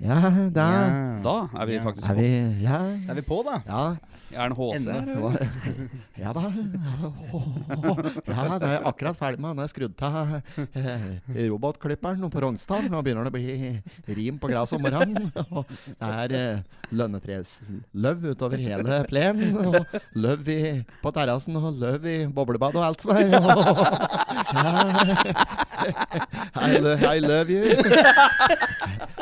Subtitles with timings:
[0.00, 2.20] Ja, da Da er vi faktisk faktisk er på.
[2.20, 2.30] vi
[2.64, 2.78] Ja,
[3.10, 3.60] Er vi på, da?
[3.66, 3.82] ja.
[4.30, 5.08] Er det en HC her?
[6.22, 6.42] Ja da.
[8.30, 9.56] Ja, det er jeg akkurat ferdig med.
[9.56, 10.36] Nå har jeg skrudd av
[10.78, 12.86] eh, robotklipperen på Rognstad.
[12.92, 15.32] Nå begynner det å bli rim på gresset om morgenen.
[15.50, 15.66] Og
[15.98, 16.62] det er eh,
[16.94, 19.50] lønnetresløv utover hele plenen.
[19.66, 20.60] Og løv i,
[21.02, 23.34] på terrassen, og løv i boblebad og alt som er.
[26.54, 27.64] I, lo- I love you.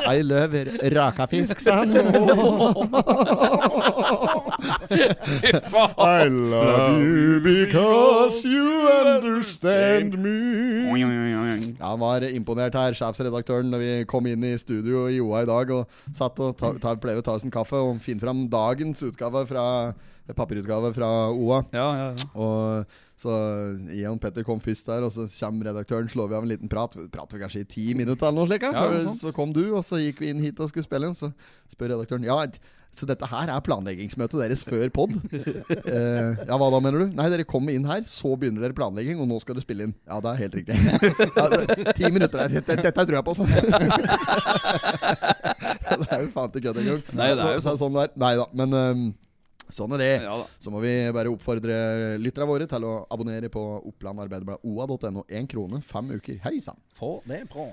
[0.09, 0.63] I love
[0.93, 1.88] rakafisk, sa han.
[5.97, 10.99] I love you because you understand me.
[10.99, 11.07] Ja,
[11.87, 15.73] Han var imponert her, sjefsredaktøren, når vi kom inn i studio i OA i dag
[15.75, 15.83] og
[16.15, 19.45] satt og ta, ta, pleier å ta oss en kaffe og finne fram dagens utgave
[19.49, 19.65] fra
[20.37, 21.63] papirutgave fra OA.
[21.73, 22.25] Ja, ja, ja.
[22.37, 22.85] Og
[23.19, 23.33] så
[23.91, 26.71] Ian og Petter kom først der, og så kommer redaktøren, slår vi av en liten
[26.71, 26.93] prat.
[26.95, 28.63] Vi prater kanskje i ti minutter eller noe slikt.
[28.71, 31.11] Ja, så kom du, og så gikk vi inn hit og skulle spille.
[31.19, 31.33] Så
[31.73, 32.37] spør redaktøren Ja,
[32.95, 35.11] så dette her er planleggingsmøtet deres før pod?
[35.35, 37.11] eh, ja, hva da, mener du?
[37.19, 39.93] Nei, dere kommer inn her, så begynner dere planlegging, og nå skal du spille inn.
[40.09, 40.75] Ja, det er helt riktig.
[41.37, 42.55] ja, det, ti minutter der.
[42.57, 43.51] Dette, dette tror jeg på, sånn.
[45.99, 47.01] det er jo faen ikke kødd engang.
[47.19, 48.09] Nei, det er jo Så- så sånn der.
[48.19, 49.05] Nei da, men ehm,
[49.73, 50.13] sånn er det.
[50.23, 50.37] ja.
[50.59, 55.25] Så må vi bare oppfordre lytterne våre til å abonnere på Oppland Arbeiderblad oa.no.
[55.29, 56.39] Én krone, fem uker.
[56.43, 56.79] Hei sann!
[56.97, 57.69] Få det på.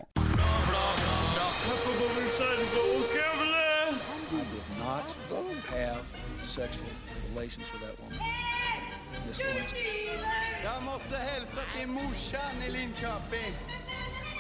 [10.67, 11.19] Jeg måtte.
[11.27, 13.55] Jag måste morsan i Linköping.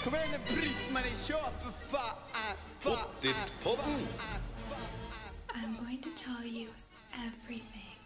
[0.04, 2.16] Kom igen nu Britt-Marie, kör för fan!
[2.82, 4.06] Pottit-podden!
[5.54, 6.68] I'm going to tell you
[7.16, 7.98] everything.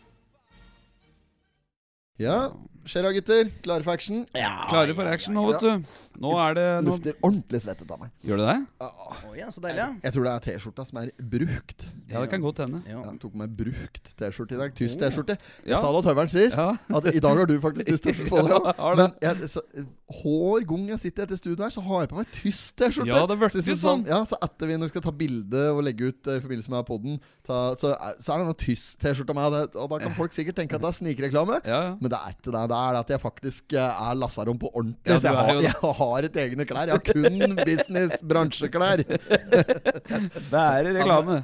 [2.19, 2.55] Ja,
[2.89, 3.51] skjer da, gutter?
[3.65, 4.23] Klare for action?
[4.35, 5.99] Klare for action nå, vet du.
[6.21, 6.91] Nå er det nå...
[6.91, 8.11] Lufter ordentlig svettet av meg.
[8.27, 8.57] Gjør det det?
[8.85, 9.79] Oh, ja, så deilig.
[9.81, 9.89] ja.
[10.05, 11.87] Jeg tror det er T-skjorta som er brukt.
[12.11, 12.81] Ja, det kan godt hende.
[12.89, 12.99] Ja.
[13.07, 14.75] Jeg tok på meg brukt T-skjorte i dag.
[14.77, 15.37] Tysk T-skjorte.
[15.65, 15.81] Jeg Ja.
[15.81, 16.59] sa det til høveren sist.
[16.59, 16.75] Ja.
[16.99, 18.51] At I dag har du faktisk tysk T-skjorte på deg.
[18.61, 18.95] Ja, Ja.
[18.95, 19.07] det.
[19.07, 19.63] Men jeg, så,
[20.11, 23.09] hver gang jeg sitter etter studio her, så har jeg på meg tysk T-skjorte.
[23.15, 24.05] Ja, det ble Så sånn, sånn.
[24.11, 26.85] Ja, så etter vi nå skal ta bilde og legge ut uh, i forbindelse med
[26.91, 27.95] podden, så, så
[28.35, 29.77] er det noe tysk T-skjorta med.
[29.79, 31.61] Og da kan folk sikkert tenke at det er snikreklame.
[31.65, 31.97] Ja, ja.
[32.01, 32.67] Men det er ikke det.
[32.71, 35.11] Det er at jeg faktisk eh, er lasarom på ordentlig.
[35.11, 36.91] Ja, så jeg har, jeg har et egne klær.
[36.91, 39.03] Jeg har kun business, bransjeklær.
[39.03, 41.41] Det er reklame.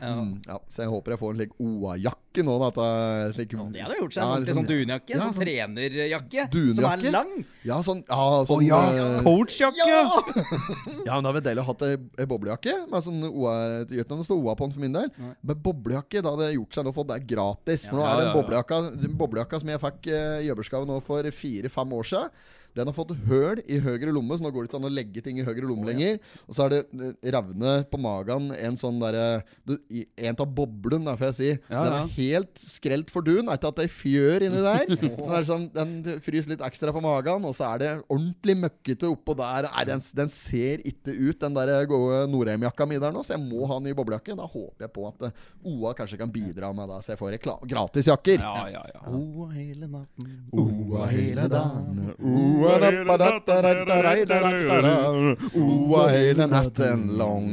[0.47, 2.57] Ja, så jeg håper jeg får en slik OA-jakke nå.
[2.61, 4.23] Da, at det er Det hadde gjort seg.
[4.23, 5.15] Ja, En liksom- sånn dunjakke.
[5.15, 6.47] Ja, sånn sånn- trenerjakke.
[6.77, 7.33] Som er lang.
[7.67, 9.89] Ja, sånn, ja, sånn ja, eh, coachjakke!
[9.89, 12.77] Ja, men da hadde vi deilig å ha ei boblejakke.
[12.93, 13.57] Med sånn OA,
[13.89, 15.11] det gjør ikke noe å stå OA på den for min del.
[15.43, 17.89] Men boblejakke, da hadde gjort seg nå for det er gratis.
[17.89, 18.37] For nå er det ja, en ja.
[18.41, 22.29] boblejakka, den boblejakka som jeg fikk i i jobbersgave nå for fire-fem år siden.
[22.77, 25.23] Den har fått høl i høyre lomme, så nå går det ikke an å legge
[25.25, 26.19] ting i høyre lomme lenger.
[26.47, 31.17] Og så er det eh, revne på magen, en sånn derre En av boblene, da,
[31.19, 31.51] får jeg si.
[31.73, 32.03] Ja, den ja.
[32.03, 33.49] er helt skrelt for dun.
[33.49, 34.85] Er ikke at det er fjør inni der.
[35.23, 38.59] så det er sånn, Den fryser litt ekstra på magen, og så er det ordentlig
[38.67, 39.71] møkkete oppå der.
[39.73, 43.45] Nei, den, den ser ikke ut, den der gode Norheim-jakka mi der nå, så jeg
[43.47, 44.37] må ha ny boblejakke.
[44.37, 47.41] Da håper jeg på at eh, OA kanskje kan bidra med det, så jeg får
[47.73, 48.45] gratisjakker.
[48.45, 49.03] Ja, ja, ja.
[49.17, 50.37] Oa hele natten.
[50.53, 52.66] OA hele dagen OA.
[55.55, 57.47] OA hele natten lang.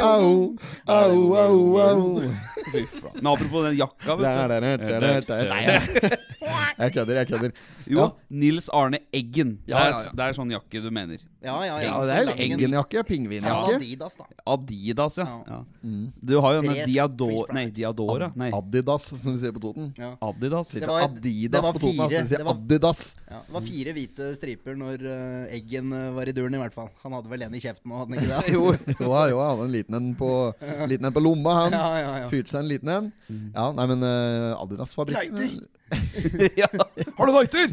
[0.00, 0.54] Au,
[0.86, 2.20] au, au, au.
[2.72, 3.12] Fy faen.
[3.22, 4.24] Men apropos den jakka, vet du.
[6.84, 7.52] Jeg- kødder, jeg kødder.
[7.88, 8.10] Jo, Ja.
[8.30, 9.58] Nils Arne Eggen.
[9.66, 10.10] Det er, ja, ja.
[10.14, 11.18] det er sånn jakke du mener.
[11.44, 11.90] Ja, ja, ja.
[11.90, 12.38] Ja, det er Eggen-jakke.
[12.38, 13.74] lang- eggenjakke, Ja, pingvinjakke.
[13.76, 14.24] Adidas, da.
[14.48, 15.24] Adidas, ja.
[15.28, 15.40] Ja.
[15.46, 15.58] ja.
[15.84, 16.12] Mm.
[16.24, 17.52] Du har jo denne Diador...
[17.52, 17.66] Nei.
[17.70, 18.30] Diadora.
[18.34, 19.90] Nei, Adidas, som vi sier på Toten.
[19.98, 20.14] Ja.
[20.24, 20.70] Adidas.
[20.72, 22.22] Det var- Adidas det var på Toten, altså.
[22.22, 23.02] Vi sier det var- Adidas.
[23.30, 26.72] Ja, det var fire hvite striper når uh, Eggen eh, var i duren, i hvert
[26.72, 26.88] fall.
[27.02, 28.52] Han hadde vel en i kjeften òg, hadde han ikke det?
[28.54, 30.30] Jo, jo, jo, han hadde en liten en på,
[30.88, 31.72] liten en på lomma, han.
[31.76, 32.28] Ja, ja, ja.
[32.32, 33.12] Fyrte seg en liten en.
[33.54, 35.68] Ja, nei, men uh, Adidas-fabrikken Lighter.
[36.56, 36.66] ja.
[37.18, 37.72] Har du lighter?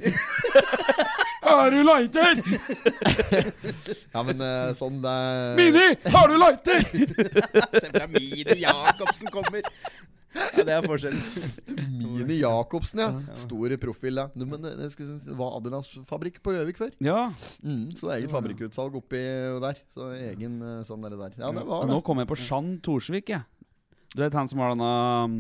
[1.42, 2.42] Har du lighter?
[4.14, 6.86] Ja, men eh, sånn det er Mini, har du lighter?
[7.82, 9.66] Se fra Mini Jacobsen kommer!
[10.32, 11.24] Ja, det er forskjellen.
[12.00, 13.36] Mini Jacobsen, ja.
[13.36, 14.28] Stor profil, ja.
[14.32, 16.94] Du, Men det, det, skulle, det var Adelas fabrikk på Gjøvik før.
[17.04, 17.26] Ja.
[17.66, 19.20] Mm, så eget fabrikkutsalg oppi
[19.66, 19.82] der.
[19.96, 21.18] Så egen eh, sånn der.
[21.20, 21.36] der.
[21.36, 21.98] Ja, det var Og det.
[21.98, 23.44] nå kom jeg på Jean Torsvik, jeg.
[24.16, 24.94] Du vet han som har denne
[25.26, 25.36] um,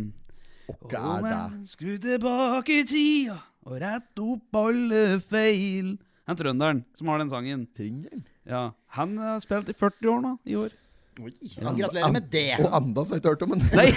[0.92, 1.72] Hva er det?
[1.72, 5.96] Skru tilbake i tida og rett opp alle feil.
[6.30, 7.66] Han trønderen som har den sangen.
[7.78, 8.24] Tringel?
[8.48, 10.78] Ja, Han har spilt i 40 år nå, i år.
[11.22, 12.56] Oi, ja, gratulerer med det.
[12.64, 13.66] Og anda så har jeg ikke hørt om den.
[13.76, 13.90] Nei!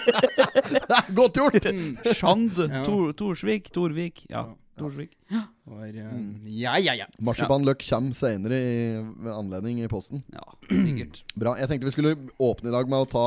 [0.74, 1.68] det er godt gjort!
[2.18, 3.70] Sjand Tor, Torsvik.
[3.72, 4.24] Torvik.
[4.32, 4.48] Ja.
[4.80, 5.14] Torsvik.
[5.30, 5.44] Ja,
[5.86, 6.02] eh,
[6.56, 7.06] ja, ja, ja.
[7.22, 10.24] Marsipanløk kommer senere i ved anledning i posten.
[10.34, 11.22] Ja, sikkert.
[11.36, 11.54] Bra.
[11.60, 13.26] Jeg tenkte vi skulle åpne i dag med å ta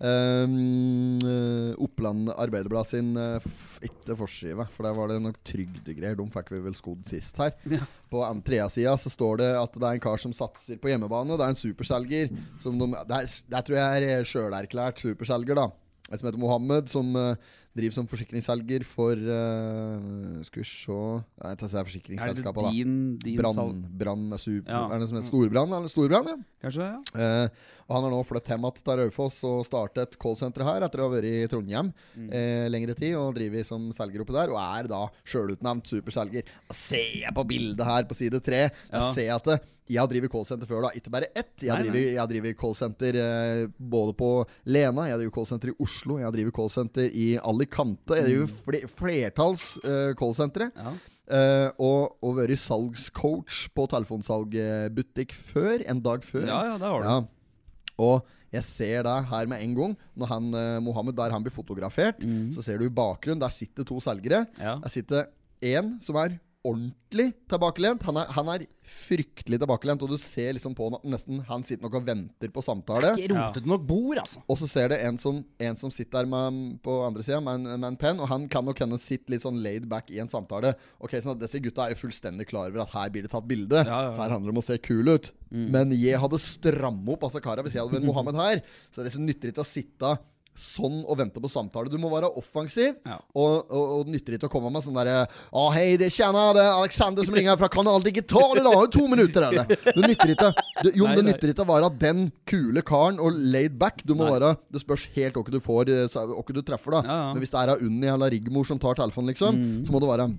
[0.00, 3.46] eh, Oppland Arbeiderblad sin eh,
[3.84, 6.16] ikke forskive, for der var det nok trygdegreier.
[6.18, 7.54] De fikk vi vel skodd sist her.
[7.70, 7.84] Ja.
[8.10, 11.36] På trea-sida så står det at det er en kar som satser på hjemmebane.
[11.38, 12.32] Det er en superselger.
[12.62, 15.68] Som de, det, er, det tror jeg er sjølerklært superselger, da.
[16.10, 21.58] En som heter Mohammed, som eh, driver som forsikringsselger for uh, Skal vi se Jeg
[21.60, 22.70] tar seg Er det forsikringsselskapet, da.
[22.70, 24.84] din, din Brann, brann, super, Ja.
[24.94, 25.74] Er det som heter Storbrann?
[25.78, 26.36] Eller Storbrann, ja.
[26.64, 26.88] Kanskje?
[26.90, 27.48] ja Uh,
[27.84, 31.08] og Han har nå flyttet hjem til Raufoss og startet et callsenter her etter å
[31.08, 31.90] ha vært i Trondheim
[32.30, 36.48] eh, lengre tid og driver som selger oppe der, og er da sjølutnevnt superselger.
[36.70, 38.62] Da ser jeg på bildet her på side tre.
[38.88, 39.12] Da Ja.
[39.12, 40.90] ser jeg at eh, jeg har drevet callsenter før, da.
[40.96, 41.52] Ikke bare ett.
[41.60, 44.28] Jeg har har drevet callsenter eh, både på
[44.64, 48.16] Lena, jeg driver callsenter i Oslo, jeg driver callsenter i Alicante.
[48.20, 50.70] Jeg driver fl flertalls eh, callsentre.
[50.76, 50.94] Ja.
[51.24, 55.80] Uh, og, og vært salgscoach på telefonsalgbutikk før.
[55.88, 56.44] En dag før.
[56.50, 57.08] ja, ja, det har du.
[57.08, 57.94] Ja.
[58.04, 59.94] Og jeg ser det her med en gang.
[60.20, 62.20] Når han, eh, Mohammed der han blir fotografert,
[62.54, 64.44] så ser du i bakgrunnen, der sitter to selgere.
[64.60, 64.76] Ja.
[64.82, 65.24] Der sitter
[65.64, 68.02] en som er ordentlig tilbakelent.
[68.08, 71.64] Han er, han er fryktelig tilbakelent, og du ser liksom på han at nesten han
[71.66, 73.10] sitter nok og venter på samtale.
[73.20, 74.42] Ikke rotete nok bord, altså.
[74.50, 77.60] Og så ser det en som, en som sitter der med, på andre sida med,
[77.68, 80.20] en- med en penn, og han kan nok hende sitte litt sånn laid back i
[80.24, 80.74] en samtale.
[81.00, 83.48] Ok, sånn at Disse gutta er jo fullstendig klar over at her blir det tatt
[83.48, 84.12] bilde, Ja, ja, ja.
[84.16, 85.32] så her handler det om å se kul ut.
[85.54, 88.62] Men jeg hadde stramma opp altså kara hvis jeg hadde vært Mohammed her.
[88.90, 90.16] Så det liksom nytter ikke å sitte
[90.54, 91.90] sånn og vente på samtale.
[91.90, 93.16] Du må være offensiv, Ja.
[93.34, 96.62] og, og, og nytter ikke å komme med sånn derre Å, hei, det kjenner det
[96.62, 98.78] er Alexander som ringer fra Kanal Digital i dag.
[98.86, 100.52] Du To minutter, er Det nytter ikke
[100.84, 104.04] det, Jo, Nei, det nytter ikke å være den kule karen og laid back.
[104.06, 104.36] Du må Nei.
[104.38, 107.02] være Det spørs helt hva du får, eh, hva du treffer, da.
[107.04, 107.28] Ja, ja.
[107.34, 110.30] Men hvis det er Unni eller Rigmor som tar telefonen, liksom, så må det være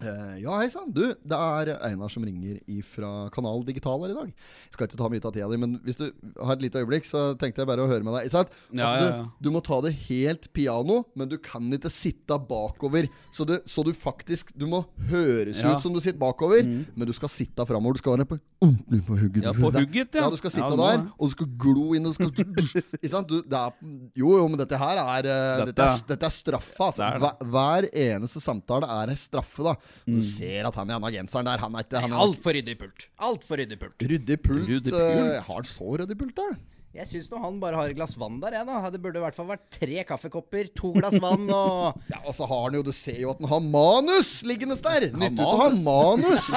[0.00, 0.92] ja, hei sann.
[0.94, 4.28] Du, det er Einar som ringer fra Kanal Digital her i dag.
[4.30, 6.04] Jeg Skal ikke ta mye av tida di, men hvis du
[6.38, 8.30] har et lite øyeblikk, så tenkte jeg bare å høre med deg.
[8.78, 9.24] Ja, ja, ja.
[9.42, 13.08] du må ta det helt piano, men du kan ikke sitte bakover.
[13.34, 15.58] Så, du, så du faktisk Du må høres.
[15.64, 15.74] Mm.
[15.74, 17.98] ut som du sitter bakover, men du skal sitte framover.
[17.98, 19.44] Du skal være på ordentlig på hugget.
[19.48, 20.28] Ja, på hugget, ja.
[20.30, 22.30] Du skal sitte der, og du skal glo inn og skal
[22.98, 23.28] Ikke sant?
[23.30, 23.74] Du, det er,
[24.18, 26.88] jo, jo, men dette her er eh, Dette- Dette, er, dette er straffa.
[26.88, 27.04] altså.
[27.06, 27.20] Er.
[27.22, 29.74] Hver, hver eneste samtale er straffe, da.
[30.06, 30.16] Mm.
[30.16, 32.78] Du ser at han i denne genseren der, han er ikke han er Altfor ryddig
[32.80, 33.06] pult.
[33.28, 34.08] Altfor ryddig pult.
[34.14, 34.66] Ryddig pult.
[34.70, 35.22] Ryddig pult.
[35.22, 36.50] Uh, har han så ryddig pult, da?
[36.96, 38.78] Jeg syns nå han bare har et glass vann der, jeg, da.
[38.90, 42.48] Det burde i hvert fall vært tre kaffekopper, to glass vann og Ja, og så
[42.48, 45.10] har han jo Du ser jo at han har manus liggende der!
[45.12, 46.48] Nytt ut å ha manus.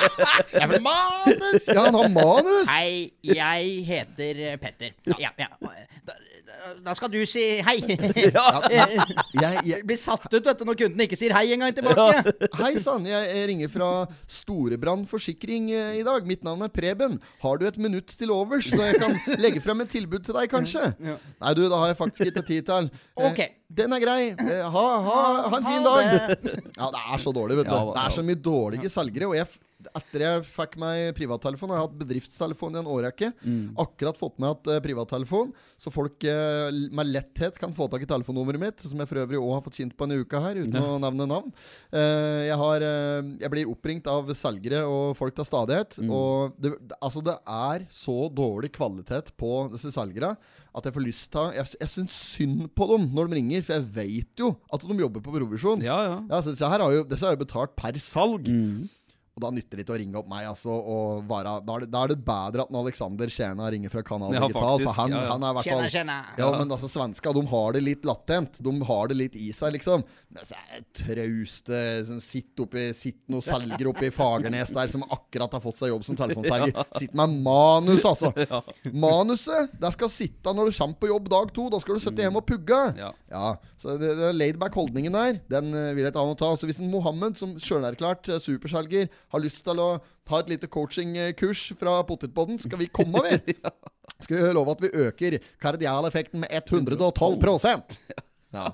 [0.54, 1.66] jeg ja, men manus!
[1.66, 2.70] Ja, han har manus!
[2.70, 4.94] Hei, jeg heter eh, Petter.
[5.18, 5.50] Ja, ja.
[6.06, 6.16] Da,
[6.84, 7.76] da- skal du si hei.
[9.40, 12.34] Jeg, jeg, Blir satt ut vet du, når kunden ikke sier hei en gang tilbake.
[12.58, 13.88] Hei sann, jeg, ringer fra
[14.30, 16.26] Storebrand forsikring eh, i dag.
[16.28, 17.18] Mitt navn er Preben.
[17.44, 20.50] Har du et minutt til overs, så jeg kan legge frem et tilbud til deg,
[20.52, 20.90] kanskje?
[21.00, 22.90] Nei, du, da har jeg faktisk ikke tid til.
[23.16, 23.42] Eh, Ok.
[23.70, 24.20] Den er grei.
[24.34, 25.18] Eh, Ha, ha,
[25.52, 26.38] ha en fin dag.
[26.74, 27.76] Ja, det er så dårlig, vet du.
[27.94, 29.28] Det er så mye dårlige selgere.
[29.30, 29.46] Og jeg,
[29.88, 33.30] etter jeg fikk meg privattelefon, har jeg hatt bedriftstelefon i en årrekke.
[33.40, 33.78] Mm.
[33.80, 38.10] Akkurat fått med at uh, privattelefon, så folk uh, med letthet kan få tak i
[38.10, 40.80] telefonnummeret mitt, som jeg for øvrig òg har fått kjent på en uke her, uten
[40.80, 41.52] å nevne navn.
[41.94, 45.98] Uh, jeg, har, eh, jeg blir oppringt av selgere og folk til stadighet.
[46.00, 46.14] Mm.
[46.14, 50.34] Og det, altså det er så dårlig kvalitet på disse selgere
[50.76, 53.76] at jeg får lyst til Jeg, jeg syns synd på dem når de ringer, for
[53.76, 55.82] jeg vet jo at de jobber på provisjon.
[55.84, 56.16] Ja, ja.
[56.30, 58.46] Ja, så disse her har jo, disse har jo betalt per salg.
[58.46, 58.88] Mm.
[59.40, 60.44] Og da nytter det ikke å ringe opp meg.
[60.50, 64.02] Altså, og være, da, er det, da er det bedre at Alexander Tjena ringer fra
[64.04, 64.60] Kanal Ja, Digital.
[64.60, 65.30] faktisk, for han, ja, ja.
[65.32, 66.16] han er i hvert fall tjena.
[66.42, 68.60] ja, men altså svenska, de har det litt latent.
[68.60, 70.04] De har det litt i seg, liksom.
[70.30, 74.90] Men så er det trauste som sitter oppi Sitter noen selger oppe i Fagernes der
[74.92, 76.76] som akkurat har fått seg jobb som telefonselger.
[77.00, 78.30] Sitter med manus, altså.
[79.06, 81.66] Manuset, det skal sitte når du kommer på jobb dag to.
[81.72, 82.82] Da skal du sitte hjemme og pugge.
[83.00, 83.10] Ja.
[83.30, 86.50] Ja, så det, det laidback holdningen der, den eh, vil jeg ikke ha noe ta.
[86.58, 89.90] Så hvis en Mohammed, som sjølerklært eh, superselger, har lyst til å
[90.28, 93.56] ta et lite coachingkurs fra Potetpodden, skal vi komme, vi.
[94.20, 97.38] Skal vi love at vi øker kardialeffekten med 112
[98.50, 98.66] Ja,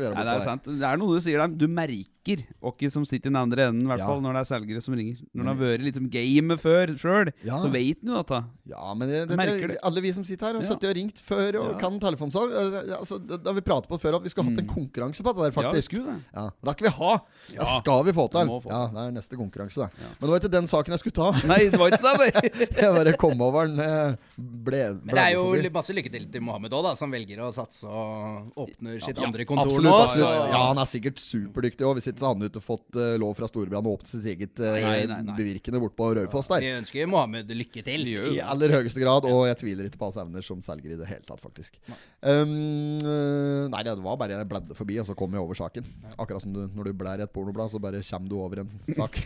[0.00, 0.64] gjøre Nei, det er sant.
[0.64, 1.52] Det er noe du sier der.
[1.60, 4.06] Du merker hvem som sitter i den andre enden, i hvert Ja.
[4.06, 5.16] fall når det er selgere som ringer.
[5.34, 7.58] Når det har vært litt om gamet før sjøl, Ja.
[7.58, 8.44] så vet du dette.
[8.66, 9.78] Ja, men det, det, det, det.
[9.82, 10.68] alle vi som sitter her, har Ja.
[10.72, 11.78] sittet og ringt før og Ja.
[11.78, 12.50] kan telefonsalg.
[12.98, 15.62] Altså, har vi pratet på før, at vi skulle hatt en konkurranse på dette der,
[15.62, 15.90] Ja, faktisk.
[15.90, 16.24] det.
[16.34, 17.18] Ja, Det skal vi ha!
[17.52, 17.64] Ja.
[17.80, 18.40] skal vi få til.
[18.40, 19.88] den Ja, det er neste konkurranse, da.
[20.20, 21.46] Men det var ikke den saken jeg skulle ta.
[21.46, 22.70] Nei, det var ikke det.
[22.84, 23.78] Jeg bare kom over den.
[23.80, 25.70] eh, Ble, Men det er jo forbi.
[25.72, 29.26] masse lykke til til Mohammed òg, da, som velger å satse og åpner sitt Ja,
[29.26, 30.04] andre kontor absolutt, nå.
[30.08, 30.50] absolutt.
[30.50, 33.48] Ja, han er sikkert superdyktig òg, ikke så hadde han ikke fått uh, lov fra
[33.50, 35.36] storebrand å åpne sitt eget uh, Nei, nei, nei.
[35.36, 36.64] bevirkende bort på Raufoss der.
[36.64, 38.06] Vi ønsker Mohammed lykke til.
[38.34, 41.08] I aller høyeste grad, og jeg tviler ikke på hans evner som selger i det
[41.10, 41.76] hele tatt, faktisk.
[42.22, 45.88] Um, eh, nei, det var bare jeg bladde forbi, og så kom jeg over saken.
[46.14, 48.72] Akkurat som du, når du blær i et pornoblad, så bare kommer du over en
[49.00, 49.20] sak.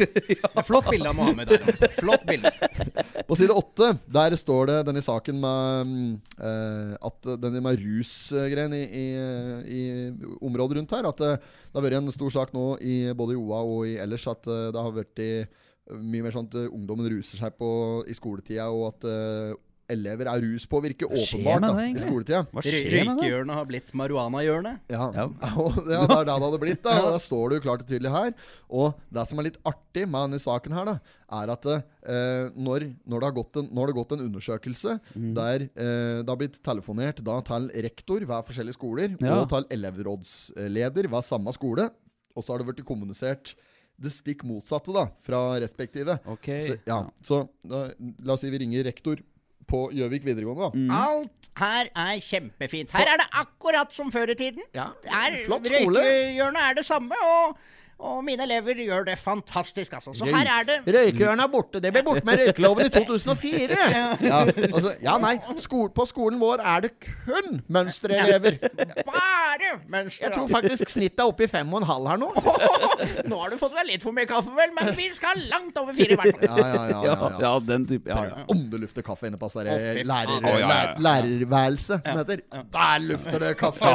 [0.69, 1.91] Flott bilde av Mohammed der, altså.
[1.99, 2.53] Flott bilde.
[3.29, 5.95] På side åtte der står det denne saken med
[6.39, 9.07] eh, at denne med rusgreien i, i,
[9.79, 9.83] i
[10.45, 13.41] området rundt her At det, det har vært en stor sak nå i både i
[13.41, 15.31] OA og i ellers at eh, det har vært i,
[15.99, 17.71] mye mer sånn at eh, ungdommen ruser seg på
[18.09, 19.57] i skoletida, og at eh,
[19.89, 22.43] elever er ruspåvirket åpenbart da, i skoletida.
[22.53, 23.05] Hva skjer med det?
[23.23, 24.83] Røykehjørnet har blitt marihuanahjørnet.
[24.93, 25.23] Ja, Ja.
[25.49, 26.83] ja, det er det det hadde blitt.
[26.85, 28.35] da Der står det jo klart og tydelig her.
[28.69, 30.99] Og det som er litt artig med denne saken her, da
[31.41, 34.99] er at eh, når, når, det har gått en, når det har gått en undersøkelse
[35.17, 35.33] Mm.
[35.41, 39.39] der eh, det har blitt telefonert da til rektor ved forskjellige skoler Ja.
[39.41, 41.89] og til elevrådsleder ved samme skole,
[42.39, 43.57] og så har det blitt kommunisert
[43.99, 46.15] det stikk motsatte da fra respektive.
[46.31, 46.47] Ok.
[46.63, 47.89] Så, ja, så da,
[48.23, 49.19] la oss si vi ringer rektor
[49.69, 50.87] på Gjøvik videregående, Mm.
[50.89, 51.01] da.
[51.11, 52.95] Alt her er kjempefint.
[52.95, 54.63] Her er det akkurat som før i tiden.
[54.73, 56.01] Ja, Er, flott skole.
[56.07, 57.59] Røykehjørnet er det samme, og,
[57.99, 60.13] og mine elever gjør det fantastisk, altså.
[60.15, 61.81] Så her er det Røykehjørnet er borte.
[61.83, 63.79] Det ble borte med røykeloven i 2004.
[64.31, 65.33] ja, altså, ja, nei.
[65.59, 68.61] Sko på skolen vår er det kun mønsterelever.
[69.09, 70.29] bare mønster.
[70.29, 72.29] Jeg tror faktisk snittet er oppe i fem og en halv her nå.
[73.33, 75.99] Nå har du fått deg litt for mye kaffe, vel, men vi skal langt over
[75.99, 76.55] fire, i hvert fall.
[76.55, 77.03] Ja, ja, ja.
[77.09, 78.15] Ja, ja, den type.
[78.15, 78.47] Ja, ja.
[78.55, 82.47] Om det lufter kaffe inne på lærer, Å, ja, ja, lær, lærerværelse, som heter.
[82.79, 83.95] Der lufter det kaffe!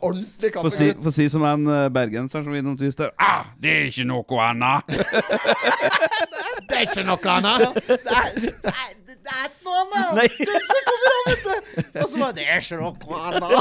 [0.00, 0.92] Ordentlig kaffe.
[1.06, 3.14] få si som en uh, bergenser som innom tyst der.
[3.22, 4.82] Ah, det er ikke noe annet!
[6.68, 7.60] Det er ikke noe annet.
[7.86, 10.14] Det er, det er, det er ikke noe annet.
[10.18, 10.28] Nei.
[10.68, 11.50] Så kommer han, vet du.
[12.00, 12.92] Og så bare Det er ikke noe
[13.28, 13.52] annet.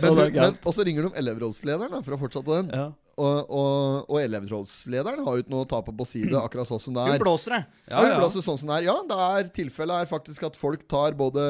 [0.00, 2.74] Men, men, og så ringer de elevrådslederen for å fortsette den.
[2.74, 2.88] Ja.
[3.20, 6.94] Og, og, og elevrådslederen har jo ikke noe å tape på side, akkurat sånn som
[6.96, 7.20] det Hun er.
[7.20, 7.60] blåser det.
[7.90, 8.14] Ja, ja.
[8.16, 8.86] Altså, sånn som det er.
[8.86, 11.42] ja, det er tilfellet er faktisk at folk tar både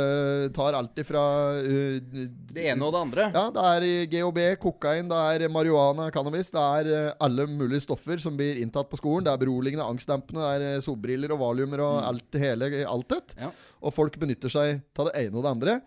[0.56, 1.20] Tar alt ifra
[1.60, 3.28] uh, Det ene og det andre.
[3.36, 6.50] Ja, det er i GHB, kokain, det er marihuana, cannabis.
[6.54, 9.28] Det er uh, alle mulige stoffer som blir inntatt på skolen.
[9.28, 13.22] Det er beroligende, angstdempende, det er sobriller solbriller og valiumer og alt hele alt det.
[13.38, 13.50] Ja.
[13.80, 15.80] Og folk benytter seg av det ene og det andre.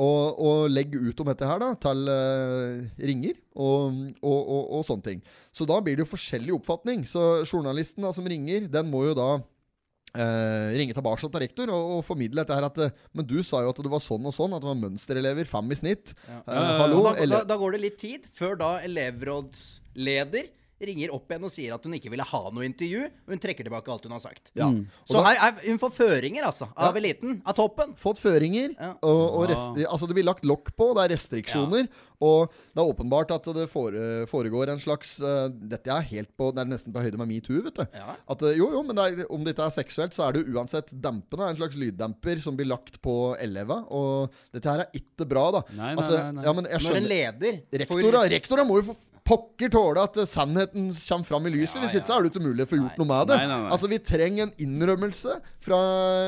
[0.00, 4.84] Og, og legger ut om dette her da til uh, ringer og, og, og, og
[4.88, 5.20] sånne ting.
[5.52, 7.04] Så da blir det jo forskjellig oppfatning.
[7.08, 11.98] Så journalisten da, som ringer, den må jo da uh, ringe tilbake til rektor og,
[11.98, 14.34] og formidle dette her at eh, Men du sa jo at det var sånn og
[14.36, 16.16] sånn, at det var mønsterelever, fem i snitt.
[16.26, 16.40] Ja.
[16.82, 20.50] hallo, da, da, da går det litt tid før da elevrådsleder
[20.86, 23.04] ringer opp igjen og sier at hun ikke ville ha noe intervju.
[23.26, 24.50] Og hun trekker tilbake alt hun har sagt.
[24.54, 24.68] ja.
[24.72, 24.86] Mm.
[25.08, 26.68] Så da- her er, hun får føringer, altså.
[26.76, 27.40] Av eliten.
[27.46, 27.94] Av toppen.
[27.96, 28.94] fått føringer, Ja.
[29.02, 31.88] og, og restri altså det blir lagt lokk på, det er restriksjoner.
[32.22, 36.62] Og det er åpenbart at det foregår en slags uh, Dette er helt på Det
[36.62, 37.84] er nesten på høyde med metoo, vet du.
[37.98, 38.14] Ja.
[38.30, 40.54] At, eh, jo, jo, men det er, om dette er seksuelt, så er det jo
[40.54, 41.48] uansett dempende.
[41.50, 43.80] En slags lyddemper som blir lagt på eleva.
[43.90, 45.64] Og dette her er ikke bra, da.
[45.74, 48.92] Nei, nei, nei, nei, At, Ja, men jeg Når en leder Rektora, rektora må jo
[48.92, 51.76] for pokker tåle at eh, sannheten kommer fram i lyset.
[51.78, 53.36] Ja, Hvis ikke så er det jo ikke mulig å få gjort noe med det.
[53.38, 53.70] Nei, nei, nei.
[53.76, 55.78] Altså Vi trenger en innrømmelse fra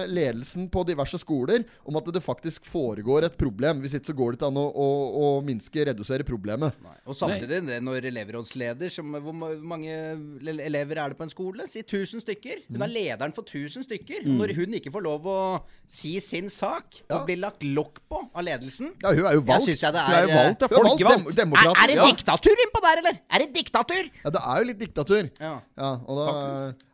[0.07, 3.81] ledelsen på diverse skoler om at det faktisk foregår et problem.
[3.83, 4.87] Hvis ikke så går det ikke an å, å,
[5.25, 6.77] å minske, redusere problemet.
[6.85, 6.95] Nei.
[7.11, 9.91] Og samtidig, det når elevrådsleder som, Hvor mange
[10.45, 11.67] elever er det på en skole?
[11.71, 12.65] Si 1000 stykker.
[12.71, 12.93] Hun er Mm.
[12.95, 14.23] lederen for 1000 stykker.
[14.25, 14.37] Mm.
[14.39, 15.39] når hun ikke får lov å
[15.89, 17.17] si sin sak, Ja.
[17.19, 19.67] og blir lagt lokk på av ledelsen Ja, hun er jo Jeg valgt.
[19.67, 20.69] syns jeg det er jo er valgt, ja.
[20.69, 21.79] Hun er valgt dem Folkevalgt.
[21.79, 23.21] er, er det diktatur innpå der, eller?
[23.31, 24.11] Er det diktatur?
[24.25, 25.31] Ja, det er jo litt diktatur.
[25.41, 25.55] Ja.
[25.81, 26.27] Ja, og da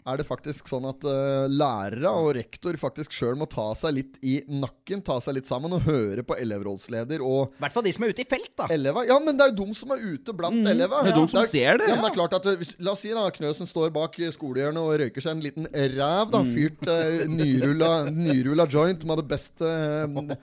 [0.08, 4.18] er det faktisk sånn at uh, lærere og rektor faktisk sjøl må ta seg litt
[4.24, 7.92] i nakken, ta seg litt sammen og høre på elevrådsleder og I hvert fall de
[7.94, 8.68] som er ute i felt, da.
[8.72, 9.08] Elever.
[9.10, 11.48] Ja, men det er jo de som er ute blant elever det er de som
[11.48, 13.68] ser det, Ja, men det er klart at eh, hvis, La oss si da Knøsen
[13.68, 16.32] står bak eh, skolehjørnet og røyker seg en liten ræv.
[16.32, 17.90] da Fyrt uh, nyrulla,
[18.26, 19.70] nyrulla joint med det beste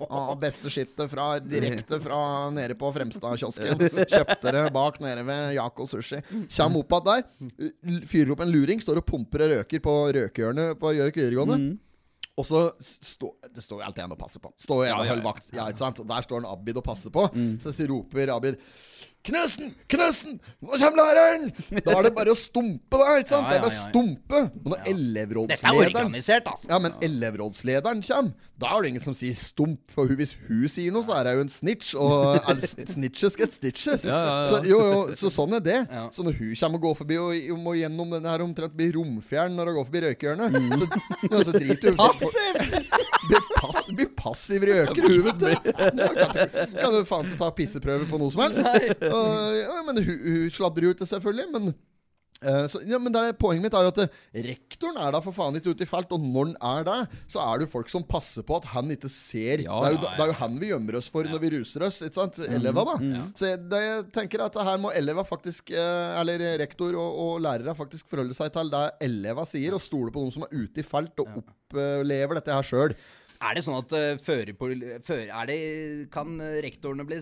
[0.08, 2.20] ah, Beste skittet fra, direkte fra
[2.54, 3.82] nede på Fremstadkiosken.
[4.14, 6.22] Kjøpte det bak nede ved Jaco Sushi.
[6.46, 10.80] Kjem opp igjen der, fyrer opp en luring, står og pumper og røker på røkehjørnet
[10.82, 11.58] på Gjøvik videregående.
[12.38, 14.51] Og så stå, Det står alltid en og passer på.
[14.62, 15.48] Står en Ja, og holder vakt.
[15.56, 16.00] Ja, ikke sant?
[16.04, 17.24] Og der står en Abid og passer på.
[17.63, 18.60] Så sier- roper Abid
[19.27, 19.74] Knøsen!
[19.91, 20.38] Knøsen!
[20.63, 21.50] Nå kommer læreren!
[21.83, 23.17] Da er det bare å stumpe, da.
[23.19, 23.47] ikke sant?
[23.47, 23.88] Ja, Det er bare ja, ja.
[23.89, 24.41] stumpe.
[24.47, 26.69] Og når Dette er elevrådslederen organisert, altså.
[26.71, 29.81] ja, men elevrådslederen kommer, da er det ingen som sier stump.
[29.93, 31.91] For hvis hun sier noe, så er hun en snitch.
[32.00, 34.05] Og all snitches get stitches.
[34.07, 34.47] Ja, ja, ja.
[34.53, 35.77] Så, jo, jo, så sånn er det.
[35.91, 36.05] Ja.
[36.15, 39.53] Så når hun kommer og går forbi og, må gjennom denne her omtrent bli romfjern
[39.59, 40.89] når hun går forbi røykehjørnet, så,
[41.27, 42.63] ja, så driter hun Passiv!
[43.27, 45.50] Blir, pass, passiv røyker, hun, vet du.
[46.77, 48.62] Kan, du- faen ikke ta pisseprøve på noe som helst.
[49.14, 51.48] Og, ja, men hun, hun sladrer jo ikke, selvfølgelig.
[51.54, 51.76] Men
[52.46, 55.22] Eh, så, ja, men det er, Poenget mitt er jo at eh, rektoren er da
[55.26, 57.72] for faen ikke ute i felt, og når han er det, så er det jo
[57.72, 59.64] folk som passer på at han ikke ser.
[59.66, 61.54] Ja, det, er jo, ja, det er jo han vi gjemmer oss for når vi
[61.58, 62.00] ruser oss.
[62.06, 62.40] Ikke sant?
[62.46, 62.98] Eleva, da.
[63.40, 67.44] Så jeg, det, jeg tenker at her må eleva faktisk, eh, eller rektor og, og
[67.46, 70.84] lærere faktisk forholde seg til det eleva sier, og stole på noen som er ute
[70.84, 72.98] i felt og opplever dette her sjøl.
[73.38, 74.80] Er det sånn at uh, førerpol...
[75.06, 75.58] Før, er det,
[76.14, 77.20] kan rektorene bli,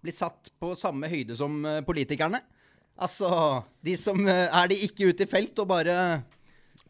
[0.00, 2.40] s- bli satt på samme høyde som eh, politikerne?
[3.00, 6.22] Altså, de som eh, Er de ikke ute i felt og bare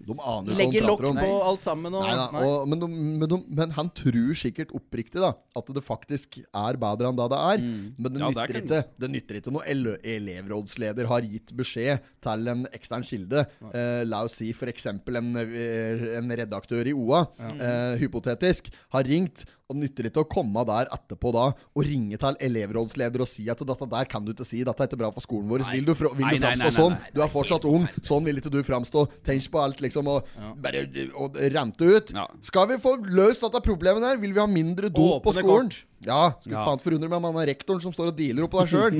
[0.01, 2.41] De aner legger lokk på alt sammen og Nei, da, Nei.
[2.49, 6.79] og, men, de, men, de, men han tror sikkert oppriktig da at det faktisk er
[6.81, 7.61] bedre enn det det er.
[8.01, 11.53] Men det Ja, det nytter kan- ikke Det nytter ikke når ele elevrådsleder har gitt
[11.55, 13.45] beskjed til en ekstern kilde.
[13.75, 14.87] Eh, la oss si f.eks.
[14.87, 19.45] En, eh, en redaktør i OA, eh, hypotetisk, har ringt.
[19.71, 23.45] Og det nytter ikke å komme der etterpå da og ringe til elevrådsleder og si
[23.53, 25.63] at dette der kan du ikke si, dette er ikke bra for skolen vår.
[25.71, 26.97] Vil du, fra- vil Nei, du nei, framstå nei, nei, sånn?
[26.99, 27.85] nei, Du er fortsatt ung.
[28.03, 29.05] Sånn vil ikke du framstå.
[29.23, 30.27] Tenk på alt, liksom, og
[30.59, 30.83] bare
[31.15, 32.11] og rente ut.
[32.19, 32.27] Ja.
[32.43, 35.71] Skal vi få løst dette problemet der, vil vi ha mindre dop på skolen.
[35.71, 35.85] kort.
[36.03, 36.65] Ja, skulle Ja.
[36.65, 38.95] faen forundre meg om han er rektoren som står og dealer oppå deg sjøl.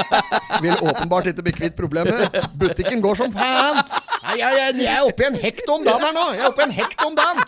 [0.64, 2.32] vil åpenbart ikke bli kvitt problemet.
[2.58, 3.80] Butikken går som faen.
[4.38, 6.26] Jeg, jeg, jeg er oppe i en hekt om dagen her nå.
[6.36, 7.44] Jeg er oppe i en hekt om dagen.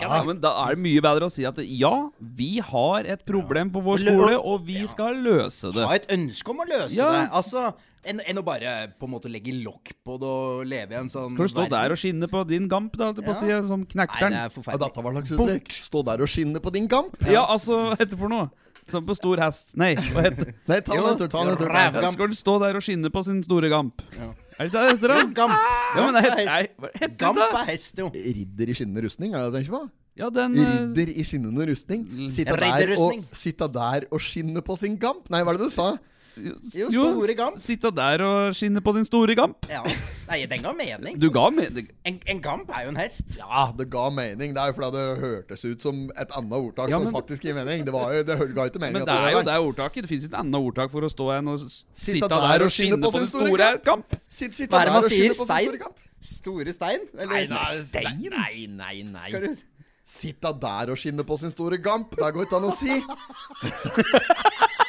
[0.00, 3.70] Ja, men Da er det mye bedre å si at ja, vi har et problem
[3.74, 5.84] på vår skole, og vi skal løse det.
[5.86, 7.10] Ha et ønske om å løse Ja.
[7.14, 7.22] det.
[7.40, 7.70] Altså,
[8.06, 11.08] enn en å bare på en måte legge lokk på det og leve i en
[11.10, 13.62] sånn Skal du stå der og skinne på din gamp, da, å si, Ja.
[13.66, 14.30] som Nei, knekteren?
[14.30, 15.68] det er Ja, dette var slags uttrykk.
[15.88, 17.16] Stå der og skinne på din gamp?
[17.26, 18.50] Ja, altså, hva heter det for noe?
[18.88, 19.72] Som på stor hest.
[19.74, 20.54] Nei, hva heter det?
[20.70, 21.28] Nei, ta den en tur.
[21.32, 21.70] Ta den en tur.
[21.74, 24.02] Ræv- skal du stå der og skinne på sin store gamp?
[24.14, 25.22] Er det ikke det det heter, da?
[25.40, 25.54] Gamp.
[25.96, 27.18] Ja, men det heter, nei, hva heter det?
[27.18, 27.48] Gamp da?
[27.60, 28.10] er hest, jo.
[28.14, 29.82] Ridder i skinnende rustning, er det det du tenker på?
[30.16, 32.04] Ja, den eh, Ridder i skinnende rustning.
[32.32, 33.24] Sitte der, og, Ridderrustning.
[33.36, 35.26] sitte der og skinne på sin gamp.
[35.34, 35.90] Nei, hva er det du sa?
[36.36, 37.58] Jo, store gamp.
[37.60, 39.66] Sitte der og skinne på din store gamp.
[39.72, 39.82] Ja.
[40.26, 41.18] Nei, den ga mening.
[41.22, 41.86] Du ga mening.
[42.08, 43.36] En, en gamp er jo en hest.
[43.38, 44.54] Ja, det ga mening.
[44.56, 47.54] Det er jo fordi det hørtes ut som et annet ordtak Ja, som faktisk gir
[47.54, 47.84] mening.
[47.86, 48.96] Det, var jo, det ga ikke mening.
[48.98, 50.06] Men at det er jo det ordtaket.
[50.06, 52.66] Det fins ikke et annet ordtak for å stå enn og Sitte sitte der der
[52.66, 54.18] og skinne på på sin store store kamp.
[54.28, 55.22] Sitt, sitte Hva er det der man og sier?
[55.22, 55.70] skinne på sin Stein?
[55.70, 56.02] store kamp.
[56.26, 57.00] Store stein?
[57.14, 58.20] Eller Nei, nei, Stein?
[58.34, 59.26] Nei, nei, nei.
[59.28, 59.64] Skal du
[60.06, 62.12] Sitte der og skinne på sin store gamp.
[62.14, 62.94] Det går ikke an å si.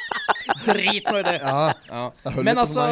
[0.72, 1.36] Drit nå i det.
[1.42, 2.06] Ja, Ja.
[2.24, 2.88] jeg Men altså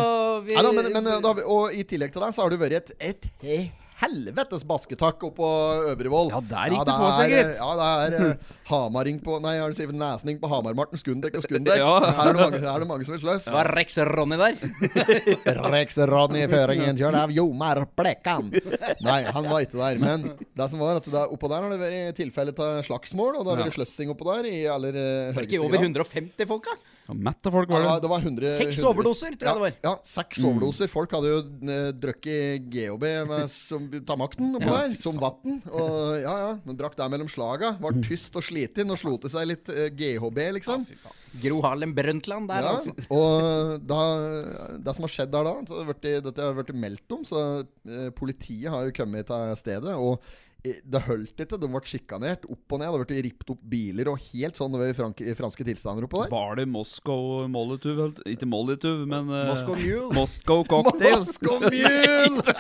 [0.47, 2.79] vi, ja, da, men, men, da, og i tillegg til det så har du vært
[2.83, 5.47] et, et he- helvetes basketakk oppå
[5.89, 6.29] Øvrevoll.
[6.29, 7.53] Ja, der gikk det det på seg, gitt.
[7.57, 11.01] Ja, det er eh, hamaring på Nei, jeg du si nesning på Hamarmarten.
[11.01, 11.79] Skundek og Skundek?
[11.81, 11.95] Ja.
[12.05, 13.47] Her, er det mange, her er det mange som vil sløs.
[13.55, 14.61] Var Rex Ronny der?
[15.77, 18.51] Rex-Ronny i føringen, kjørt av Jomar Blekkan.
[19.07, 20.01] Nei, han var ikke der.
[20.03, 23.47] Men det som var at der, oppå der har det vært tilfelle av slagsmål, og
[23.49, 26.69] det har vært sløssing oppå der i aller uh, Var det ikke over 150 folk,
[26.69, 26.77] da?
[27.07, 28.11] Ja, Mett av folk var det, var, det.
[28.11, 29.75] var 100 Seks 100 overdoser, tror jeg ja, det var.
[29.87, 30.91] Ja, seks overdoser.
[30.91, 35.61] Folk hadde jo uh, drukket GHB med, som, ta makten oppå der, som vann.
[35.71, 36.51] Og ja, ja.
[36.67, 37.77] Men drakk der mellom slaga.
[37.83, 40.87] Var tyst og sliten og slo til seg litt uh, GHB, liksom.
[41.43, 42.95] Gro Harlem Brundtland der, Ja, altså.
[43.13, 44.01] og da,
[44.81, 47.25] det som har skjedd der da så har det vært, Dette har blitt meldt om,
[47.29, 49.95] så uh, politiet har jo kommet til stedet.
[49.95, 51.59] Og eh, det holdt ikke.
[51.61, 52.95] De ble sjikanert opp og ned.
[52.95, 54.93] Det ble rippet opp biler og helt sånn ved
[55.23, 56.33] i franske tilstander oppå der.
[56.33, 58.21] Var det Moscow Molotov?
[58.29, 60.11] Ikke Molotov, men uh, Moscow Mule.
[60.17, 61.37] Moscow Cocktails.
[61.37, 62.57] Moscow Mule!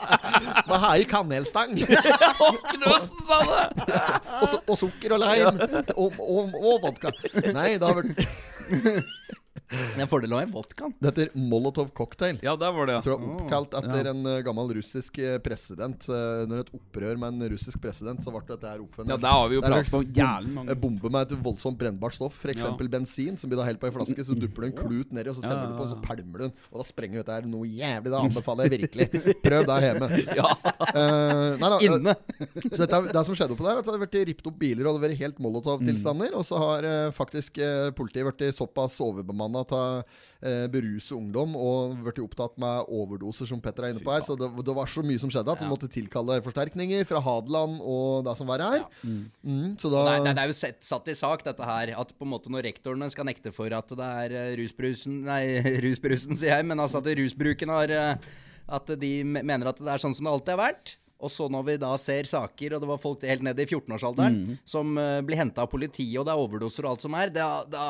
[0.70, 1.74] Med hei kanelstang.
[2.72, 4.00] Knøsen sa det!
[4.40, 5.84] og, og sukker og lime.
[5.96, 7.12] Og, og, og vodka.
[7.50, 9.38] Nei, det har vært
[9.70, 10.94] Det er en fordel å ha en vodkaen.
[10.98, 12.40] Det heter Molotov cocktail.
[12.42, 14.10] Ja, der var det, Jeg tror det er oppkalt etter Ja.
[14.10, 16.08] en eh, gammel russisk eh, president.
[16.10, 19.14] Under når et opprør med en russisk president, så ble dette her oppfunnet.
[19.14, 22.16] Ja, der har vi jo er pratet om jævlig mange bombe med et voldsomt brennbart
[22.16, 22.64] stoff, f.eks.
[22.66, 22.72] Ja.
[22.90, 24.24] bensin, som blir da helt på ei flaske.
[24.26, 26.02] Så dupper du en klut nedi, og så Ja, tenner du på, og så ja.
[26.08, 26.54] pælmer du den.
[26.72, 28.10] Og da sprenger dette her noe jævlig.
[28.10, 29.36] Det anbefaler jeg virkelig.
[29.44, 30.10] Prøv der hjemme.
[30.40, 30.46] Ja.
[30.80, 32.12] Uh, nei da, eh, Inne.
[32.74, 34.58] så dette, er- det som skjedde oppå der, er at det hadde vært rippet opp
[34.60, 36.34] biler, og det hadde vært helt Molotov-tilstander.
[36.38, 41.98] Og så har uh, faktisk uh, politiet blitt såpass overbemanna å eh, beruse ungdom og
[42.06, 44.24] blitt opptatt med overdoser, som Petter er inne på her.
[44.24, 47.20] Så det, det var så mye som skjedde at de vi måtte tilkalle forsterkninger fra
[47.24, 48.86] Hadeland og det som verre er.
[49.04, 51.92] Mm, Mm, da Nei, nei, det er jo sett, satt i sak, dette her.
[52.00, 55.42] At på en måte når rektorene skal nekte for at det er eh, rusbrusen Nei,
[55.84, 58.30] rusbrusen, sier jeg, men altså at rusbruken har eh,
[58.70, 60.96] At de mener at det er sånn som det alltid har vært.
[61.20, 64.36] Og så når vi da ser saker, og det var folk helt ned i 14-årsalderen
[64.40, 64.58] Mm.
[64.64, 67.48] som uh, blir henta av politiet, og det er overdoser og alt som er, da,
[67.68, 67.84] da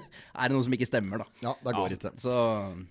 [0.40, 1.26] er det noe som ikke stemmer, da.
[1.46, 2.12] Ja, det går ikke.
[2.20, 2.34] Så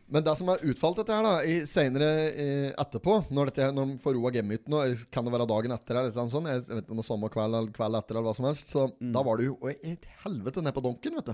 [0.09, 3.93] Men det som er utfalt dette her, da, i senere eh, etterpå, når, dette, når
[3.93, 6.83] de får roa gemytten, og kan det være dagen etter eller noe sånt, jeg vet
[6.85, 9.11] ikke om det var samme kveld eller kveld etter eller hva som helst, så Mm.
[9.15, 11.31] da var det jo et helvete ned på donken, vet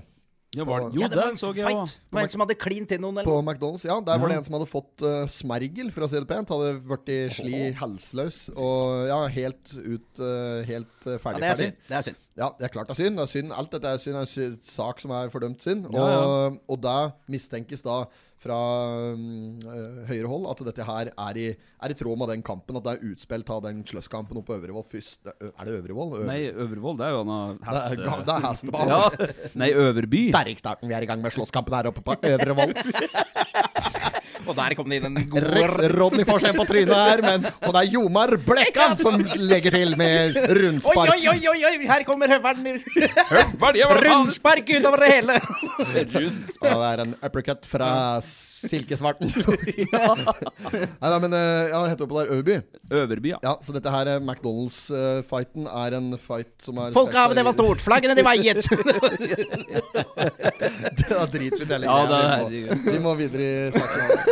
[0.50, 0.96] Ja, var, det?
[0.98, 1.86] jo, ja, det var en så jeg òg.
[1.86, 3.36] Det var en som hadde klint til noen, På?
[3.38, 4.00] McDonald's, ja.
[4.02, 6.50] Der var det en som hadde fått uh, smergel, for å si det pent.
[6.50, 8.40] Hadde blitt sli helseløs.
[8.56, 11.68] Og ja, helt ut uh, Helt uh, Ja, ferdig, det er ferdig.
[11.68, 11.84] synd.
[11.86, 12.18] Det er synd.
[12.40, 13.20] Ja, det er klart det er synd.
[13.20, 13.54] Det er synd.
[13.62, 14.18] Alt dette er synd.
[14.18, 15.86] Det er en sak som er fordømt synd.
[15.92, 16.96] Og, Ja, og da
[17.30, 18.00] mistenkes da
[18.40, 18.58] fra
[19.12, 22.78] øh, høyre hold at dette her er i, er i tråd med den kampen.
[22.80, 25.28] At det er utspilt av den sløsskampen oppe på Øvrevoll først.
[25.28, 26.14] Er det Øvrevoll?
[26.22, 26.28] Øvre...
[26.30, 28.00] Nei, Øvrevoll, det er jo noe det er, heste...
[28.06, 28.88] ga- det er hestebane.
[29.00, 29.28] Ja.
[29.60, 30.22] Nei, Øverby.
[30.34, 30.88] Derrikstarten.
[30.90, 32.72] Vi er i gang med slåsskampen her oppe på Øvrevoll.
[34.46, 37.22] Og der kom det inn en god Rex Rodney får seg en på trynet her,
[37.24, 41.14] men Og det er Jomar Blekkan som legger til med rundspark.
[41.14, 42.80] oi, oi, oi, oi, her kommer høvelen.
[44.04, 45.40] Rundspark utover det hele.
[45.40, 47.90] Ja, det er en uppercut fra
[48.60, 49.30] silkesvarten.
[51.00, 52.32] Nei da, men øh, ja, hva heter det på der?
[52.34, 52.56] Øverby?
[53.00, 53.38] Øverby, ja.
[53.44, 57.80] Ja, så dette her eh, McDonald's-fighten er en fight som er Folkehavet, det var stort.
[57.84, 58.60] Flaggene, de veiet.
[61.00, 62.46] Det var dritfint Ja,
[62.84, 64.29] Vi må videre i saken.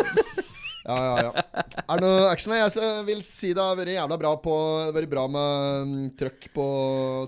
[0.88, 1.62] Ja, ja, ja.
[1.84, 2.54] Er det noe action?
[2.56, 5.90] Jeg vil si det har vært jævla bra på Det har vært bra med um,
[6.16, 6.64] trøkk på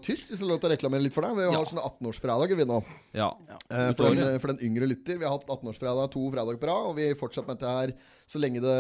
[0.06, 1.36] tysk, hvis det er lov til å reklamere litt for deg.
[1.36, 2.78] Vi har sånne 18-årsfredager, vi nå.
[3.20, 3.28] ja.
[3.68, 5.20] Eh, For den, for den yngre lytter.
[5.20, 7.92] Vi har hatt 18-årsfredag to fredager på rad, og vi fortsetter med dette her
[8.30, 8.78] så lenge det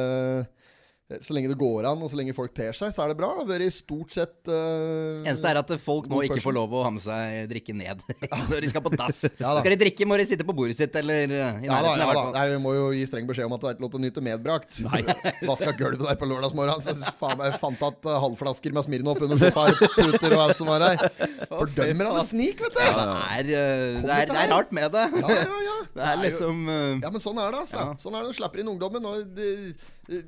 [1.18, 3.32] så lenge det går an, og så lenge folk ter seg, så er det bra.
[3.34, 6.84] Det har vært stort sett uh, Eneste er at folk nå ikke får lov å
[6.86, 8.04] ha med seg drikke ned
[8.50, 9.24] når de skal på dass.
[9.40, 9.56] Ja.
[9.58, 11.66] Skal de drikke, må de sitte på bordet sitt eller i nærheten.
[11.66, 12.24] Ja da, ja da.
[12.36, 14.04] Nei, vi må jo gi streng beskjed om at det er ikke lov til å
[14.04, 14.78] nyte medbrakt.
[15.50, 16.84] Vaska gulvet der på lørdagsmorgen.
[16.86, 20.84] Så faen, jeg fant at uh, halvflasker med Smirnov under sofaputer og alt som var
[20.86, 21.04] der.
[21.50, 22.82] Fordømmer han det snik, vet du.
[22.86, 25.06] Ja, det, er, uh, det, er, det er rart med det.
[25.24, 25.78] Ja, ja, ja.
[25.90, 27.88] Det er liksom Ja, men sånn er det, altså.
[28.02, 28.34] Sånn er det.
[28.34, 29.10] Du slapper inn ungdommen.
[29.10, 29.72] Og de,
[30.10, 30.22] de,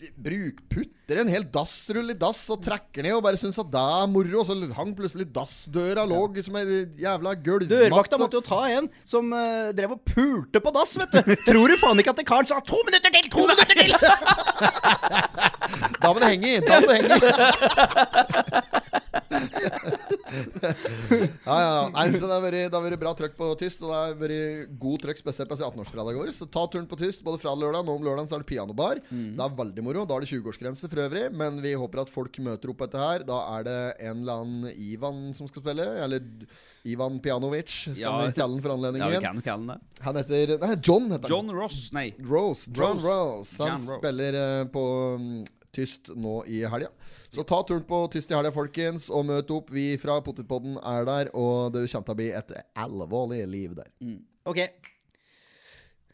[0.00, 3.70] de, bruk, putter en hel dassrull i dass og trekker ned og bare syns at
[3.72, 4.40] det er moro.
[4.40, 6.64] Og så hang plutselig dassdøra lå som ei
[7.00, 7.72] jævla gulvmatt.
[7.72, 11.20] Dørvakta måtte jo ta en som uh, drev og pulte på dass, vet du.
[11.48, 13.94] Tror du faen ikke at det karen sa 'to minutter til', to minutter til'?
[16.04, 16.60] Da må det henge i!
[16.60, 17.22] Da må det henge i!
[21.46, 21.88] ja, ja.
[21.94, 22.44] Nei, så det har
[22.84, 26.32] vært, bra trøkk på tyst, og det har vært god trøkk spesielt på 18-årsfredag vår.
[26.36, 27.84] Så ta turen på tyst både fra lørdag.
[27.86, 29.00] Nå om lørdagen så er det pianobar.
[29.10, 30.04] Det er veldig moro.
[30.08, 33.26] Da er det 20-årsgrense for øvrig, men vi håper at folk møter opp etter her.
[33.28, 33.78] Da er det
[34.10, 36.24] en eller annen Ivan som skal spille, eller
[36.84, 38.14] Ivan Pianovic, skal Ja.
[38.26, 40.02] vi kalle den for Ja, vi kan kalle den det.
[40.04, 41.30] Han heter Nei, John heter han.
[41.30, 41.90] John Ross.
[41.92, 42.10] Nei.
[42.20, 42.70] Rose.
[42.72, 43.06] John Rose.
[43.06, 43.56] Rose.
[43.62, 43.98] Han John Rose.
[44.00, 44.82] spiller eh, på
[45.18, 46.90] mm, Tyst nå i helga.
[47.34, 49.72] Så ta turen på Tyst i helga, folkens, og møt opp.
[49.74, 52.56] Vi fra Potetpodden er der, og det kommer til å bli et
[52.86, 53.90] alvorlig liv der.
[54.48, 54.62] Ok.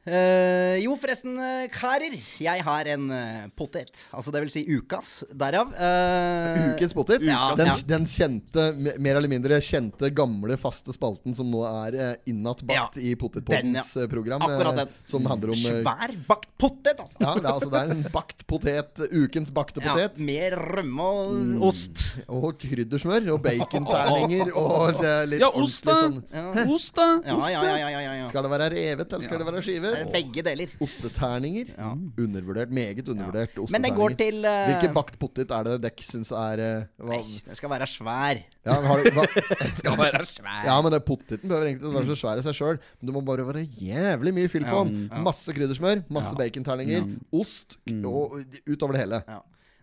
[0.08, 2.14] Eh, jo, forresten, kærer karer.
[2.40, 3.92] Jeg har en uh, potet.
[4.16, 5.10] Altså det vil si ukas.
[5.28, 5.74] Derav.
[5.76, 7.24] Uh, Ukens potet.
[7.26, 7.76] Ja, den, ja.
[7.90, 13.02] den kjente, mer eller mindre kjente, gamle, faste spalten som nå er uh, innatbakt Ja,
[13.02, 14.42] i Potetpottens eh, program.
[14.42, 14.94] Akkurat eh, den.
[15.04, 17.18] Som handler om eh, Svær bakt potet, altså.
[17.20, 19.02] Ja, det er, altså, det er en bakt potet.
[19.10, 20.20] Ukens bakte Ja, potet.
[20.24, 22.02] med rømme og ost.
[22.28, 23.30] Og kryddersmør.
[23.34, 24.52] Og baconterninger.
[24.60, 26.64] Og det er litt Ja, ost, ordentlig da.
[26.64, 27.08] sånn Ost, da.
[27.26, 28.28] Ja, ja, ja, ja, ja, ja.
[28.30, 29.99] Skal det være revet, eller skal det være skiver?
[30.12, 30.72] Begge deler.
[30.80, 31.72] Osteterninger.
[31.76, 31.90] Ja.
[32.24, 32.70] Undervurdert.
[32.74, 33.58] Meget undervurdert.
[33.70, 34.64] Men den går til uh...
[34.70, 38.40] Hvilken bakt potet er det dere syns er uh, hva, Nei, den skal være svær.
[38.66, 39.26] ja, har, du- hva,
[39.82, 40.64] Skal være svær.
[40.66, 42.80] ja, men det, poteten behøver egentlig ikke være så svær i seg sjøl.
[43.00, 45.06] Men det må bare være jævlig mye fyll på den.
[45.26, 49.22] Masse kryddersmør, masse baconterninger, ost og utover det hele.
[49.28, 49.40] Ja.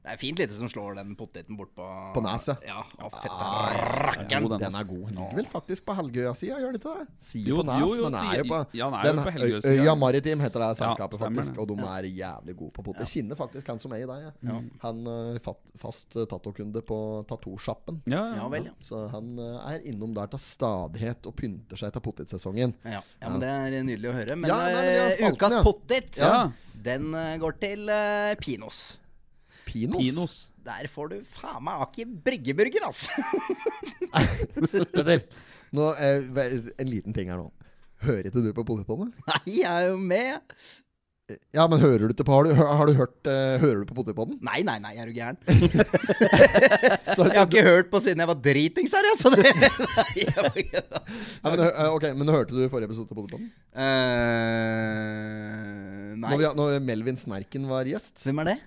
[0.08, 2.62] Det er fint lite som slår den poteten bort på På neset.
[2.63, 5.02] Ja, å, fette god, Jo, den, Den er god.
[5.10, 7.08] Den ligger vel faktisk på Helgøya-sida, gjør den ikke det?
[7.28, 9.15] Sier Jo, på Nes, jo, jo, men den er jo på ja, den er jo
[9.17, 9.84] på Øy- Helgøya-sida.
[9.84, 11.60] Øya Maritim heter det selskapet, ja, faktisk.
[11.60, 13.10] Og de er jævlig gode på potet.
[13.12, 14.30] kjenner faktisk han som er i deg.
[14.48, 14.60] Ja.
[14.86, 15.39] Han er
[15.84, 18.00] fast tatokunde på tattosjappen.
[18.08, 18.48] Ja, Ja ja.
[18.56, 18.76] vel, ja.
[18.80, 22.74] Så han er innom der til stadighet og pynter seg til potetsesongen.
[22.88, 24.39] Ja, ja, men det er nydelig å høre.
[24.39, 25.63] Men Ja, nei, men spalten, ukas ja.
[25.67, 26.52] potet, Ja.
[26.88, 27.12] den
[27.43, 28.98] går til uh, Pinos.
[29.67, 30.01] Pinos.
[30.01, 30.38] Pinos.
[30.67, 33.12] Der får du faen meg Aki bryggeburger, altså.
[34.95, 35.23] Petter,
[35.75, 36.17] nå, eh,
[36.80, 37.47] en liten ting her nå.
[38.08, 39.10] Hører ikke du på Potetpodden?
[39.32, 40.41] Nei, jeg er jo med.
[41.51, 43.97] Ja, men hører du ikke på Har du, har du hørt uh, Hører du på
[43.97, 44.38] Potetpodden?
[44.47, 45.36] Nei, nei, nei, er du gæren?
[47.17, 49.17] Så- Jeg har ikke hørt på siden jeg var dritings her, jeg.
[49.19, 49.51] Så det.
[50.23, 53.49] Ja, men, eh, ok, men hørte du forrige episode av Potetpodden?
[53.75, 53.84] Uh,
[56.15, 56.32] nei.
[56.32, 58.23] Når, vi, når Melvin Snerken var gjest?
[58.23, 58.58] Hvem er det?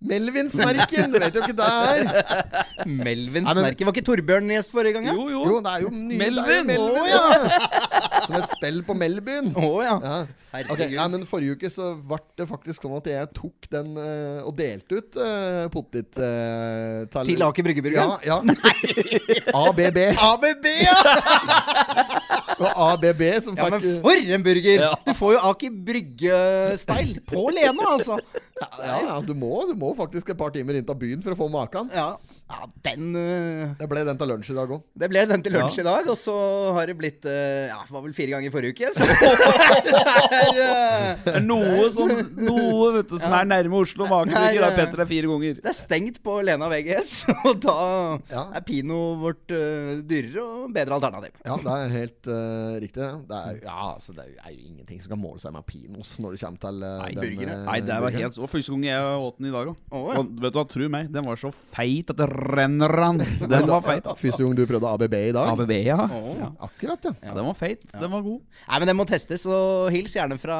[0.00, 1.12] Melvin Snerken!
[1.12, 2.84] Vet jo ikke det er.
[2.88, 3.86] Melvin Nei, men- Snerken.
[3.86, 5.10] Var ikke Torbjørn gjest forrige gang?
[5.10, 5.12] ja?
[5.12, 5.42] Jo, jo.
[5.44, 6.44] Jo, det er jo nye, Melvin!
[6.44, 7.02] er jo Melvin.
[7.02, 7.24] oh, ja.
[8.26, 9.52] Som et spill på Melbyen.
[9.52, 9.96] Å ja.
[10.00, 10.20] Ja.
[10.50, 10.72] Herregud.
[10.74, 14.40] Ok, ja, men Forrige uke så ble det faktisk sånn at jeg tok den uh,
[14.48, 18.16] og delte ut uh, potet uh, Til Aker Bryggeburger?
[18.26, 18.40] Ja.
[18.40, 18.56] ja.
[19.68, 20.00] ABB.
[20.16, 20.96] ABB, ja!
[22.60, 23.68] Og ABB som ja!
[23.70, 24.82] Men fikk for en burger!
[25.06, 28.18] Du får jo Aker Brygge-style på Lena, altså.
[28.82, 31.40] ja, ja, du må, du må faktisk et par timer inn til byen for å
[31.42, 31.90] få maken.
[31.94, 32.12] Ja,
[32.50, 34.82] ja den uh, Det ble den til lunsj i dag òg.
[34.98, 35.82] Det ble den til lunsj Ja.
[35.84, 36.34] i dag, og så
[36.76, 40.64] har det blitt uh, Ja, det var vel fire ganger i forrige uke, så det
[40.64, 42.10] er, uh, noe som
[42.40, 45.30] Noe vet du, som er nærme Oslo Maker Nei, da, eh, Petter, det er fire
[45.30, 45.60] ganger.
[45.60, 47.12] det er stengt på Lena VGS,
[47.48, 47.76] og da
[48.32, 48.44] Ja.
[48.58, 51.34] er Pino vårt dyrere og bedre alternativ.
[51.46, 52.30] Ja, det er helt
[52.82, 53.06] riktig.
[53.30, 56.34] Det er, ja, altså, det er jo ingenting som kan måle seg med Pinos når
[56.36, 59.38] det kommer til uh, Nei, den Nei, det var helt så Første gang jeg åt
[59.38, 59.78] den i dag òg.
[59.94, 60.18] Oh, ja.
[60.20, 63.20] Og vet du hva, tru meg, den var så feit at det renner an.
[63.52, 64.06] Den var feit.
[64.20, 65.52] Første gang du prøvde ABB i dag?
[65.54, 65.98] ABB, ja.
[66.06, 66.50] Å.
[66.68, 67.12] Akkurat, ja.
[67.28, 67.34] ja.
[67.36, 67.84] Den var feit.
[67.92, 68.40] Den var god.
[68.66, 70.58] Nei, men den må testes, og hils gjerne fra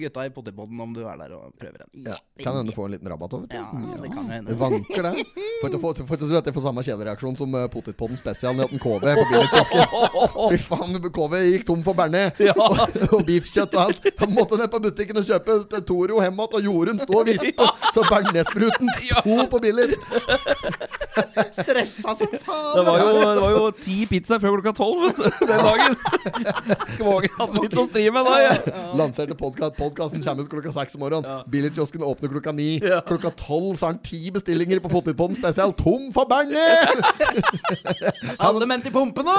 [0.00, 2.08] gutta i Potipodden om du er der og prøver den.
[2.08, 2.18] ja.
[2.38, 3.56] Kan hende få en liten rabatt òg, vet du.
[3.58, 3.66] Ja,
[3.98, 4.54] det kan jo Det hende.
[4.60, 5.24] vanker, det.
[5.60, 8.74] Får ikke, får, får tro at jeg får samme kjedereaksjon som Potipodden spesial med at
[8.76, 9.96] en KV på billigkiosken.
[10.52, 14.06] Fy faen, KV gikk tom for bearnés og, og beefkjøtt og alt.
[14.22, 17.26] Han måtte ned på butikken og kjøpe til Toro hjem igjen, og Jorunn sto og
[17.32, 17.68] vispe.
[17.94, 19.88] Så bearnésspruten sto på billig.
[21.58, 22.74] Stressa som faen!
[22.78, 25.96] Det var jo, det var jo ti pizzaer før klokka tolv den dagen.
[26.94, 28.36] Skal våge hadde litt å stri med da.
[28.44, 28.84] Ja.
[28.98, 29.76] Lanserte podkast.
[29.78, 31.44] Podkasten kommer ut klokka seks om morgenen.
[31.52, 32.70] Billigkiosken åpner klokka ni.
[32.84, 33.00] Ja.
[33.08, 35.74] Klokka tolv så har han ti bestillinger på Potetpodden spesial.
[35.78, 36.94] Tom for bearnés!
[38.48, 39.36] Alle menn til pumpene!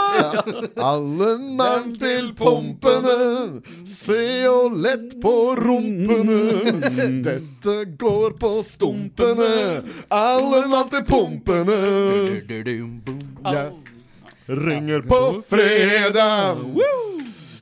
[0.80, 6.40] Alle menn til pumpene, se og lett på rumpene.
[7.26, 9.50] Dette går på stumpene,
[10.14, 11.69] alle mann til pumpene.
[13.50, 13.72] Jeg
[14.50, 16.58] ringer på fredag.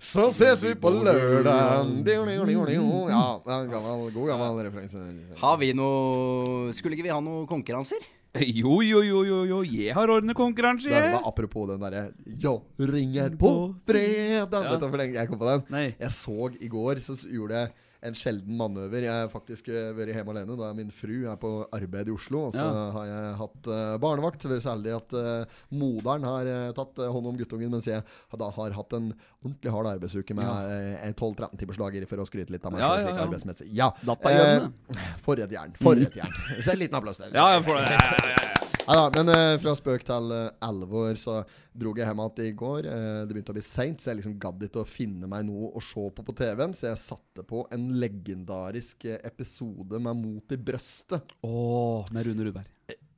[0.07, 1.89] Så ses vi på lørdag.
[2.07, 5.01] Ja, er en gammel, god gammel referanse.
[5.41, 7.99] Har vi noe Skulle ikke vi ha noen konkurranser?
[8.37, 9.59] Jo, jo, jo, jo, jo.
[9.65, 11.13] Jeg har ordnet konkurranse, Det jeg.
[11.15, 12.03] var apropos den derre
[12.37, 13.51] Jo, ringer på
[13.87, 14.67] fredag.
[14.67, 15.63] Vet du hvor lenge jeg kom på den?
[15.73, 15.85] Nei.
[15.97, 17.71] Jeg så i går, så gjorde jeg
[18.05, 19.05] en sjelden manøver.
[19.07, 22.45] Jeg har faktisk eh, vært hjemme alene da min fru er på arbeid i Oslo.
[22.47, 22.83] Og så Ja.
[22.93, 24.41] har jeg hatt uh, barnevakt.
[24.47, 24.51] Så
[24.93, 28.03] at uh, moderen har uh, tatt hånd om guttungen, mens jeg
[28.37, 29.11] da har hatt en
[29.43, 32.89] ordentlig hard arbeidsuke med eh, 12-13 timers dager for å skryte litt av meg Ja,
[32.95, 33.25] selv, ja, ja.
[33.25, 33.67] arbeidsmessig.
[33.73, 33.89] Ja.
[34.05, 35.73] Eh, for et jern.
[35.81, 36.33] For et jern.
[36.61, 37.33] Så en liten applaus der.
[37.33, 37.87] Ja, jeg får det.
[37.95, 38.76] Ja, ja, ja, ja.
[38.87, 41.41] Neida, men uh, fra spøk til uh, alvor så
[41.75, 42.85] drog jeg hjem igjen i går.
[42.87, 45.73] Uh, det begynte å bli seint, så jeg liksom gadd ikke å finne meg noe
[45.75, 46.75] å se på på TV-en.
[46.77, 51.35] Så jeg satte på en legendarisk eh, episode med Mot i brøstet.
[51.43, 52.71] Åh, med Rune Rudberg.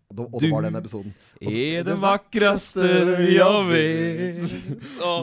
[0.10, 1.12] Og, da, og det var den episoden.
[1.38, 2.88] Og Er det vakreste
[3.29, 4.55] jeg vet.
[5.05, 5.19] Åh.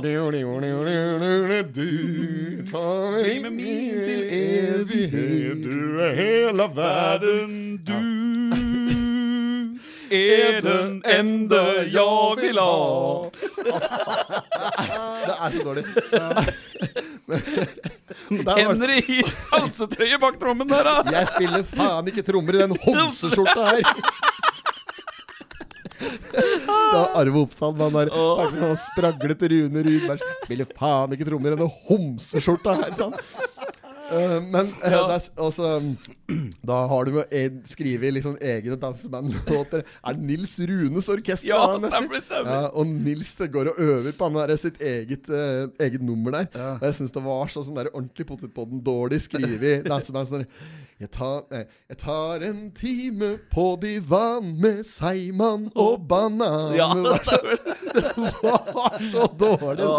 [1.74, 7.82] Du tar meg med min til evighet, du er hele verden.
[7.82, 8.85] Du
[10.10, 13.30] er den ende jeg vil ha.
[15.26, 15.84] Det er så dårlig.
[18.26, 19.20] Er i
[19.52, 21.02] halsetrøye bak trommen der, da.
[21.14, 23.82] Jeg spiller faen ikke trommer i den homseskjorta her.
[26.66, 30.24] Var Arve Oppsal med han der spraglete Rune Rudberg.
[30.44, 33.16] Spiller faen ikke trommer i denne homseskjorta her, sa han.
[34.06, 35.00] Eh, men uh, ja.
[35.16, 35.70] er, også,
[36.70, 39.82] da har du med en- skrevet liksom egne dansebandlåter.
[39.82, 41.48] Er det Nils Runes orkester?
[41.50, 42.52] Ja, stemmer, stemmer.
[42.52, 46.50] Ja, og Nils går og øver på han der, sitt eget, uh, eget nummer der.
[46.76, 50.30] Og jeg syns det var så sånn der ordentlig potetpodden dårlig skrevet danseband.
[50.30, 50.46] Sånn
[50.96, 56.72] jeg, tar, eh, jeg tar en time på divan med seigmann og banan.
[56.76, 57.40] Ja, det, var så,
[57.92, 58.04] det
[58.72, 59.90] var så dårlig.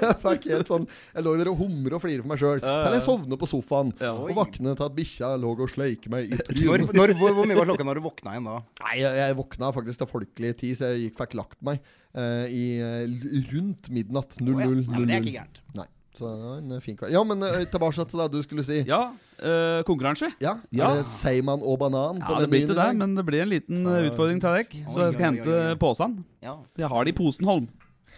[0.00, 2.62] Jeg fikk helt sånn Jeg lå der og humre og flira for meg sjøl.
[2.64, 4.14] Til jeg sovner på sofaen Ja.
[4.16, 6.94] og våkna til at bikkja lå og sleika meg i trynet.
[6.96, 8.56] når, hvor, hvor mye var klokka når du våkna igjen da?
[8.86, 11.84] Nei, jeg, jeg våkna faktisk til folkelig tid, så jeg gikk, fikk lagt meg
[12.16, 14.38] uh, i eh, rundt midnatt.
[14.40, 14.56] 00.00.
[14.56, 14.96] Oh.
[14.96, 15.60] Ja, det er ikke gærent.
[15.76, 15.86] Nei.
[16.16, 17.12] Så det var en fin kveld.
[17.12, 18.78] Ja, men eh, tilbake til det du skulle si.
[18.88, 19.00] Ja,
[19.38, 20.30] eh, konkurranse.
[20.40, 20.94] Ja, Ja.
[20.96, 23.52] Det Seiman og banan på Ja, det den blir menyen det, men det blir en
[23.52, 24.78] liten eh, utfordring til deg.
[24.92, 26.16] Så jeg skal Oi, oi, hente posen.
[26.42, 26.56] Ja.
[26.72, 27.68] Så jeg har det i posen, Holm.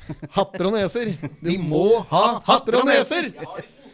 [0.39, 1.11] Hatter og neser!
[1.43, 3.29] Du må ha hatter og neser!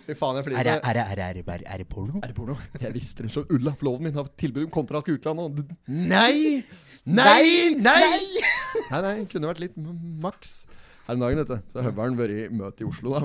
[0.04, 0.68] Fy faen, jeg Er det, flirer.
[0.84, 2.20] er, er, er, er det porno?
[2.20, 2.58] Er det porno?
[2.78, 5.64] Jeg visste det så Ulla, forloven min, har tilbud om kontrakt i utlandet.
[5.88, 6.60] Nei!
[7.08, 7.72] Nei!
[7.80, 8.04] Nei!
[8.90, 10.66] Nei, nei, kunne vært litt maks.
[11.04, 13.24] Her om dagen, vet du, så har han vært i møte i Oslo, da.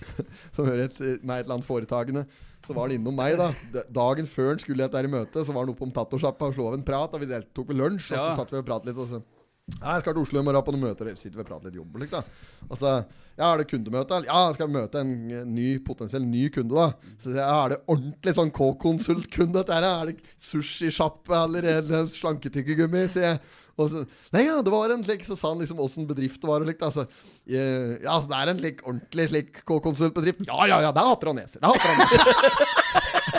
[0.54, 2.26] Som hører et, med et eller annet foretagende.
[2.66, 3.50] Så var han innom meg, da.
[3.94, 6.68] Dagen før han skulle i dette møtet, så var han oppe om tattosjappa og slo
[6.70, 7.14] av en prat.
[7.14, 9.02] Og vi deltok ved lunsj, og så satt vi og pratet litt.
[9.02, 9.22] Og så
[9.66, 11.08] Nei, jeg skal til Oslo i morgen på noen møter.
[11.18, 12.20] Sitter vi og prater litt jobb da.
[12.68, 12.90] Og så
[13.36, 14.20] Ja, er det kundemøte?
[14.24, 15.10] Ja, jeg skal møte en
[15.50, 17.10] ny, potensiell ny kunde, da.
[17.18, 19.88] Så sier jeg, ja, er det ordentlig sånn K-konsultkunde, dette her?
[19.90, 23.02] Er det sushisjappe eller eller slanketykkegummi?
[23.10, 23.42] sier jeg.
[23.76, 26.48] Og så, Nei, ja, det var en slik Så sa han liksom åssen bedrift det
[26.48, 26.64] var.
[26.64, 27.06] Og likt, altså,
[27.44, 30.46] eh, ja, altså, det er en slik ordentlig slik K-konsultbedrift.
[30.48, 31.60] Ja, ja, ja, det er han neser.
[31.60, 33.32] Det hater han neser.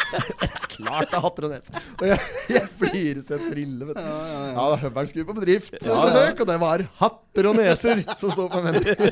[0.77, 1.85] Klart det er hatter og neser.
[1.97, 2.19] Og jeg,
[2.57, 4.11] jeg flirer så jeg triller, vet du.
[4.57, 8.85] Ja, Høveren skulle på bedriftsbesøk, og det var hatter og neser som sto på menyen.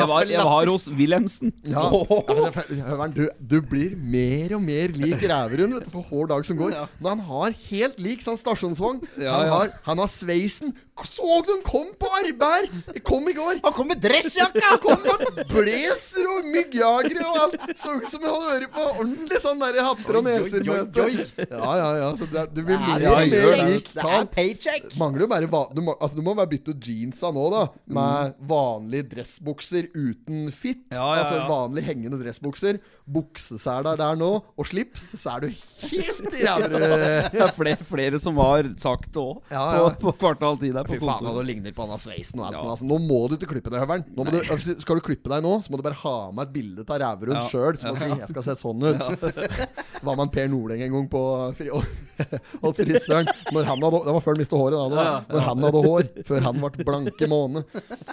[0.00, 1.50] Jeg var, jeg var hos Wilhelmsen.
[1.68, 5.90] Ja, ja men er- Høveren, du, du blir mer og mer lik Ræverund vet du,
[5.92, 6.76] for hver dag som går.
[7.00, 9.02] Men han har helt lik sånn stasjonsvogn.
[9.20, 9.58] Ja, han, ja.
[9.58, 10.72] har, han har sveisen.
[11.00, 13.00] Så du han kom på arbeid her?
[13.06, 13.60] Kom i går.
[13.64, 14.60] Han kom med dressjakka!
[14.66, 17.62] Han kom med blazer og myggjagere og alt.
[17.80, 21.06] Så ut som han hadde vært på ordentlig sånn der hatter og neser-møte.
[21.50, 22.08] Ja, ja, ja.
[22.18, 23.90] Så det, du blir mer Ja, og det mer er lik
[24.34, 24.90] paycheck.
[25.00, 27.62] Mangler jo bare du, må, altså, du må bare bytte jeansa nå, da.
[27.86, 30.86] Med vanlige dressbukser uten fit.
[30.94, 32.80] Ja, Altså vanlige hengende dressbukser.
[33.10, 35.10] Bukseseler der nå, og slips.
[35.20, 39.90] Så er du helt i Det er flere, flere som har sagt det òg, på,
[40.04, 42.54] på kvartal tid der på Fy faen, du ligner på han av sveisen og.
[42.60, 44.04] Altså, nå må du ikke klippe deg, Høveren.
[44.14, 46.84] Du, altså, skal du klippe deg nå, så må du bare ha med et bilde
[46.86, 47.46] av Ræverund Ja.
[47.50, 47.78] sjøl.
[47.80, 49.68] må du si 'jeg skal se sånn ut'.
[50.02, 51.22] Hva med en Per Nordeng en gang på
[51.58, 51.68] fri,
[52.62, 53.28] hos frisøren.
[53.52, 54.76] Når han hadde, det var før han mistet håret.
[54.78, 55.16] Da, ja.
[55.28, 57.64] Når han hadde hår, før han ble blanke måne,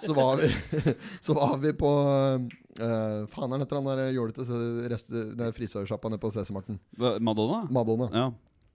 [0.03, 0.49] så var vi,
[1.25, 6.33] så var vi på uh, Faen, er det etter han der jålete frisørsjappa nede på
[6.35, 6.81] CC-Marten?
[6.99, 7.63] Madonna?
[7.71, 8.11] Madonna.
[8.11, 8.27] Ja.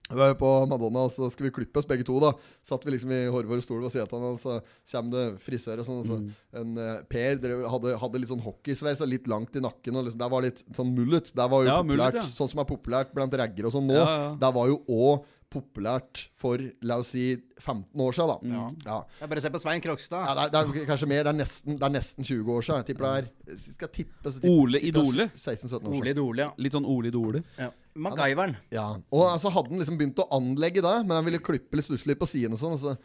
[0.09, 2.17] Vi var på Madonna, og så skulle vi klippe oss begge to.
[2.19, 2.33] da
[2.65, 4.57] Satt vi liksom i hver vår stol ved siden av og så
[4.91, 6.01] kommer det frisør og sånn.
[6.01, 6.17] Og så
[6.59, 9.95] en uh, Per drev, hadde, hadde litt sånn hockeysveis og litt langt i nakken.
[9.95, 11.31] Og liksom, der var litt sånn mullet.
[11.33, 12.35] Der var jo Ja, populært mullet, ja.
[12.35, 13.95] Sånn som er populært blant raggere og sånn nå.
[14.01, 14.19] Ja.
[14.43, 17.27] Det var jo òg populært for la oss si
[17.61, 18.37] 15 år siden, da.
[18.43, 18.81] Mm.
[18.87, 18.97] Ja.
[19.21, 20.25] Jeg bare se på Svein Krokstad.
[20.25, 21.23] Ja, det, er, det er kanskje mer.
[21.23, 22.81] Det er nesten, det er nesten 20 år siden.
[22.81, 25.29] Jeg tipper det er skal tippe, så tipper, Ole Idole.
[25.37, 26.13] 16-17 år Ole.
[26.15, 26.51] Idole, ja.
[26.65, 27.45] Litt sånn Ole Idole.
[27.61, 27.71] ja.
[27.93, 28.55] MacGyveren.
[28.73, 28.87] Ja.
[29.13, 32.15] Og altså hadde han liksom begynt å anlegge det, men han ville klippe litt stusslig
[32.17, 32.73] på siden og sånn.
[32.73, 32.95] Og så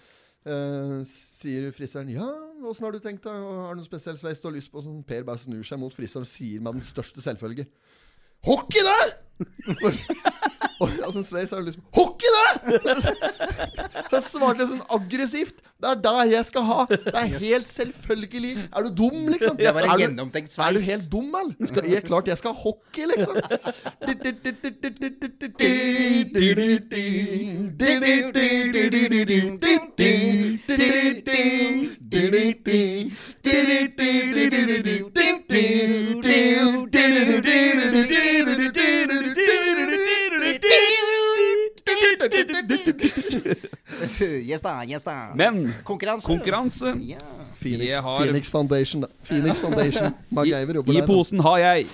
[0.49, 2.29] uh, sier frisøren ja,
[2.65, 3.37] åssen har du tenkt deg?
[3.37, 4.81] Har du noen spesiell sveis du har lyst på?
[4.85, 7.69] Sånn, per bare snur seg mot frisøren og sier med den største selvfølge
[8.47, 9.17] Hockey der!
[10.81, 12.47] Og altså, en sveis er jo liksom Hockey det!
[14.13, 15.57] Jeg svarte sånn aggressivt.
[15.79, 16.79] Det er det jeg skal ha.
[16.91, 18.53] Det er helt selvfølgelig.
[18.67, 19.57] Er du dum, liksom?
[19.59, 21.55] Det var en er du, er du helt dum, eller?
[21.71, 23.35] Skal, jeg, klart jeg skal ha hockey, liksom.
[44.49, 45.15] Yes da, yes da.
[45.35, 46.27] Men Konkurranse.
[46.27, 47.19] konkurranse Ja.
[47.61, 49.09] Phoenix, Jeg har- Phoenix Foundation, da.
[49.25, 50.15] Phoenix Foundation.
[50.31, 51.01] MacGyver jobber I der.
[51.01, 51.07] da.
[51.07, 51.87] posen har jeg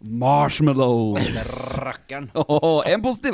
[0.00, 1.76] marshmallows.
[1.78, 2.30] Rakkeren.
[2.34, 3.32] Åh, en positiv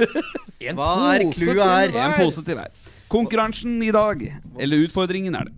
[0.60, 1.88] En Hva er pose clouet til her?
[1.90, 2.04] hver.
[2.04, 2.68] En positiv hver.
[3.10, 4.20] Konkurransen i dag,
[4.60, 5.54] eller utfordringen er det.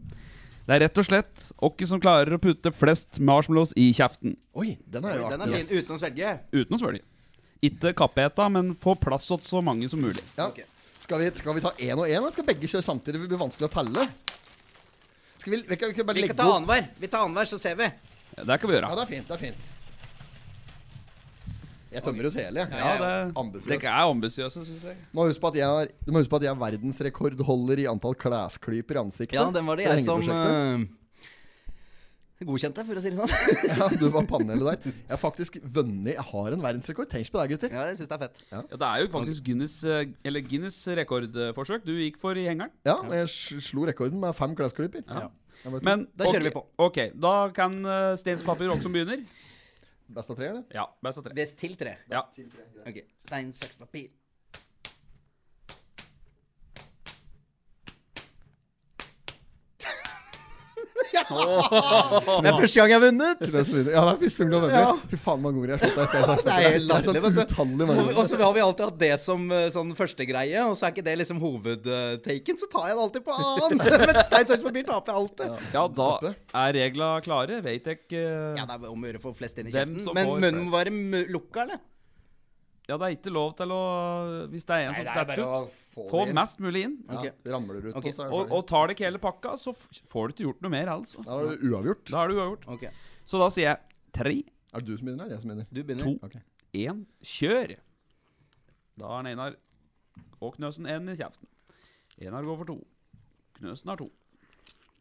[0.63, 4.37] Det er rett og slett hvem som klarer å putte flest marshmallows i kjeften.
[4.55, 5.73] Oi, den er jo Den er fin ass.
[5.75, 6.31] uten å svelge.
[6.55, 7.03] Uten å svelge.
[7.63, 10.23] Ikke kappeta, men få plass til så mange som mulig.
[10.35, 10.49] Ja.
[10.49, 10.67] Okay.
[11.03, 13.21] Skal, vi, skal vi ta én og én, eller skal begge kjøre samtidig?
[13.21, 14.07] Det blir vanskelig å telle.
[15.43, 16.89] Skal vi, vi, kan, vi kan bare Vi legge kan ta annenhver.
[17.03, 17.89] Vi tar annenhver, så ser vi.
[18.37, 18.91] Ja, det kan vi gjøre.
[18.91, 19.29] Ja, det er fint.
[19.29, 19.71] det er fint
[21.93, 22.83] Jeg tømmer ut hele, jeg.
[22.83, 23.69] Ja, det, ambisjøs.
[23.69, 24.97] det er ambisiøse, syns jeg.
[25.13, 27.87] Må huske på at jeg er, du må huske på at jeg er verdensrekordholder i
[27.91, 29.39] antall klesklyper i ansiktet.
[29.39, 30.23] Ja, den var det jeg som
[32.43, 32.79] hengeprosjektet.
[32.79, 33.35] deg, for å si det sånn.
[33.79, 34.95] Ja, du var panelet der.
[34.95, 37.11] Jeg har faktisk vunnet Jeg har en verdensrekord.
[37.13, 37.75] Tenk på det, gutter.
[37.75, 38.43] ja, jeg synes det er fett.
[38.51, 42.75] Ja, Det er jo faktisk Guinness, eh, eller Guinness rekordforsøk du gikk for i hengeren.
[42.89, 43.31] Ja, og jeg
[43.65, 45.07] slo rekorden med fem klesklyper.
[45.09, 45.31] Ja.
[45.79, 46.65] Men Da kjører okay, vi på.
[46.83, 49.23] Ok, Da kan uh, Steins papir også som begynner.
[50.13, 50.65] Best av tre, eller?
[50.75, 51.37] Ja, best av tre.
[51.37, 51.97] Best til tre.
[52.11, 52.27] Ja.
[52.37, 52.67] til tre.
[52.89, 53.05] Ok.
[53.23, 54.11] Stein, saks, papir.
[61.33, 63.43] Det er første gang jeg har vunnet!
[63.43, 65.05] Ja, det er første gang du har vunnet.
[65.13, 68.41] Fy faen, mange god jeg har slått deg i er er sånn mange Og så
[68.43, 71.17] har vi alltid hatt det som eh, sånn første greie, og så er ikke det
[71.23, 73.85] liksom hovedtaken, så tar jeg det alltid på annen.
[74.07, 75.71] Men stein, saks, papir taper jeg alltid.
[75.77, 76.11] Ja, da
[76.65, 77.63] er regla klare.
[77.65, 78.27] Vet jeg ikke
[78.59, 80.05] Ja, det er om å gjøre å få flest inn i kjeften.
[80.17, 81.83] Men munnen må være lukka, eller?
[82.89, 83.81] Ja, det er ikke lov til å
[84.51, 86.29] Hvis det er en Nei, som det er detter bare å ut, få få det
[86.33, 86.35] inn.
[86.35, 86.97] mest mulig inn.
[87.09, 87.35] Ja, Ok.
[87.53, 88.03] Ramler du ut Ok.
[88.09, 88.57] på, så er det Og, ferdig.
[88.59, 91.23] og tar det ikke hele pakka, så f- får du ikke gjort noe mer, altså.
[91.23, 92.05] Da er det uavgjort.
[92.11, 92.69] Da er det uavgjort.
[92.69, 92.85] Ok,
[93.27, 93.79] Så da sier jeg
[94.13, 94.35] tre,
[94.75, 95.67] Er det du som begynner, eller jeg som begynner?
[95.73, 96.19] du begynner.
[96.21, 96.27] To.
[96.27, 96.37] Ok.
[96.75, 97.77] én, kjør!
[98.99, 99.55] Da har Einar
[100.41, 101.47] og Knøsen én i kjeften.
[102.21, 102.85] Einar går for to.
[103.61, 104.11] Knøsen har to.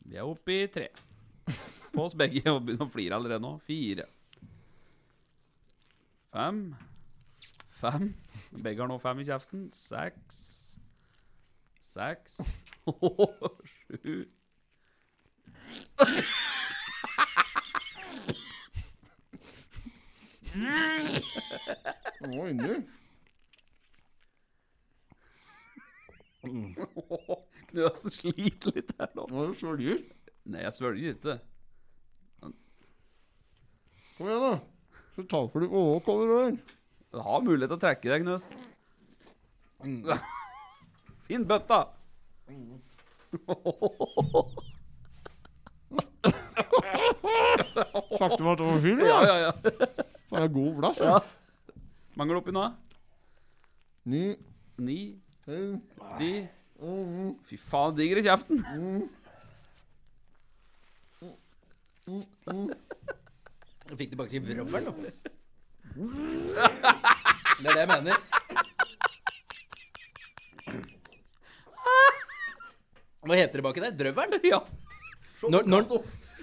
[0.07, 0.89] Vi er oppe i tre.
[1.93, 3.59] På oss begge og begynner å flire allerede nå.
[3.65, 4.05] Fire.
[6.31, 6.75] Fem.
[7.81, 8.11] Fem.
[8.61, 9.63] Begge har nå fem i kjeften.
[9.73, 10.41] Seks.
[11.81, 12.37] Seks.
[12.85, 14.21] Sju.
[22.21, 22.75] Å, inni.
[27.71, 29.25] Knøsen sliter litt her nå.
[29.25, 30.03] Nå er det svelger.
[30.51, 31.35] Nei, jeg svelger ikke.
[34.19, 34.53] Kom igjen, da.
[35.15, 36.53] Så taper du Å, kommer
[37.11, 38.51] Du har mulighet til å trekke deg, Knøsen.
[41.27, 41.81] Finn bøtta!
[48.19, 49.27] Sakte meg over fyr, Ja, da.
[49.27, 49.51] ja, ja.
[49.63, 49.73] det
[50.31, 51.17] jeg er god plass, Ja.
[51.17, 51.19] ja.
[52.19, 52.63] Mangler oppi nå?
[54.11, 54.35] Ni,
[54.81, 54.97] Ni,
[55.45, 56.31] ti
[56.81, 58.57] mm, Fy faen, digger i kjeften.
[62.07, 65.40] Jeg fikk tilbake i vrøvelen, da.
[65.95, 68.17] Det er det jeg mener.
[73.21, 73.93] Hva heter det baki der?
[73.99, 74.45] Drøvelen?
[74.47, 74.61] Ja.
[75.51, 75.81] Når, når,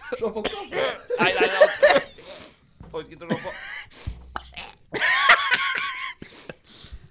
[0.09, 0.73] Se på podkast.
[1.19, 2.01] Nei, nei, nei.
[2.89, 3.51] Orker ikke å gå på.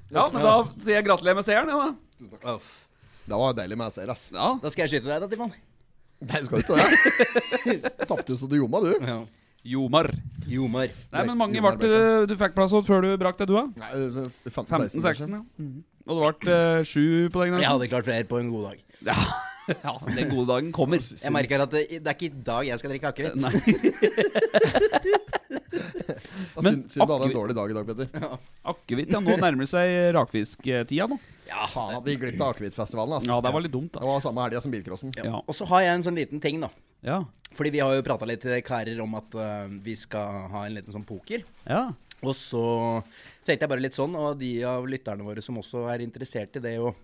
[0.07, 2.53] Ja, men da sier jeg gratulerer med seieren, jeg, da.
[2.55, 2.69] Uff.
[3.27, 4.29] Det var deilig med seier, ass.
[4.31, 5.53] Da skal jeg skyte deg, da, Timon.
[6.25, 7.91] Nei, du skal ikke det.
[8.09, 8.93] Tapte så du jomma, du.
[8.97, 9.19] Ja.
[9.65, 10.11] Jomar.
[10.47, 10.91] Jomar.
[11.11, 13.57] Nei, men mange Jomar ble det du fikk plass hos før du brakk deg, du,
[13.57, 13.65] da?
[13.83, 13.91] Nei,
[14.47, 15.01] 15-16.
[15.01, 15.43] 15-16, ja.
[15.59, 15.83] Mhm.
[16.07, 18.83] Og det ble eh, sju på den Jeg hadde klart flere på en god dag.
[19.09, 19.17] Ja.
[19.83, 21.01] ja, den gode dagen kommer.
[21.03, 23.35] Jeg merker at det, det er ikke i dag jeg skal drikke akevitt.
[26.57, 28.07] Synd Men du hadde en dårlig dag i dag, Petter.
[28.71, 29.19] Akevitt, ja.
[29.19, 31.19] Nå nærmer det seg rakfisktida nå.
[31.47, 33.29] Ja, Faen, hadde vi av akevittfestivalen, altså.
[33.31, 34.03] Ja, det var litt dumt, da.
[34.03, 35.13] Det var samme helga som bilcrossen.
[35.19, 35.41] Ja.
[35.43, 36.71] Og så har jeg en sånn liten ting, da.
[37.05, 37.21] Ja.
[37.57, 40.77] Fordi vi har jo prata litt til karer om at uh, vi skal ha en
[40.77, 41.45] liten sånn poker.
[41.69, 41.87] ja.
[42.25, 42.59] Og så
[43.45, 46.63] tenkte jeg bare litt sånn, og de av lytterne våre som også er interessert i
[46.63, 46.97] det, og,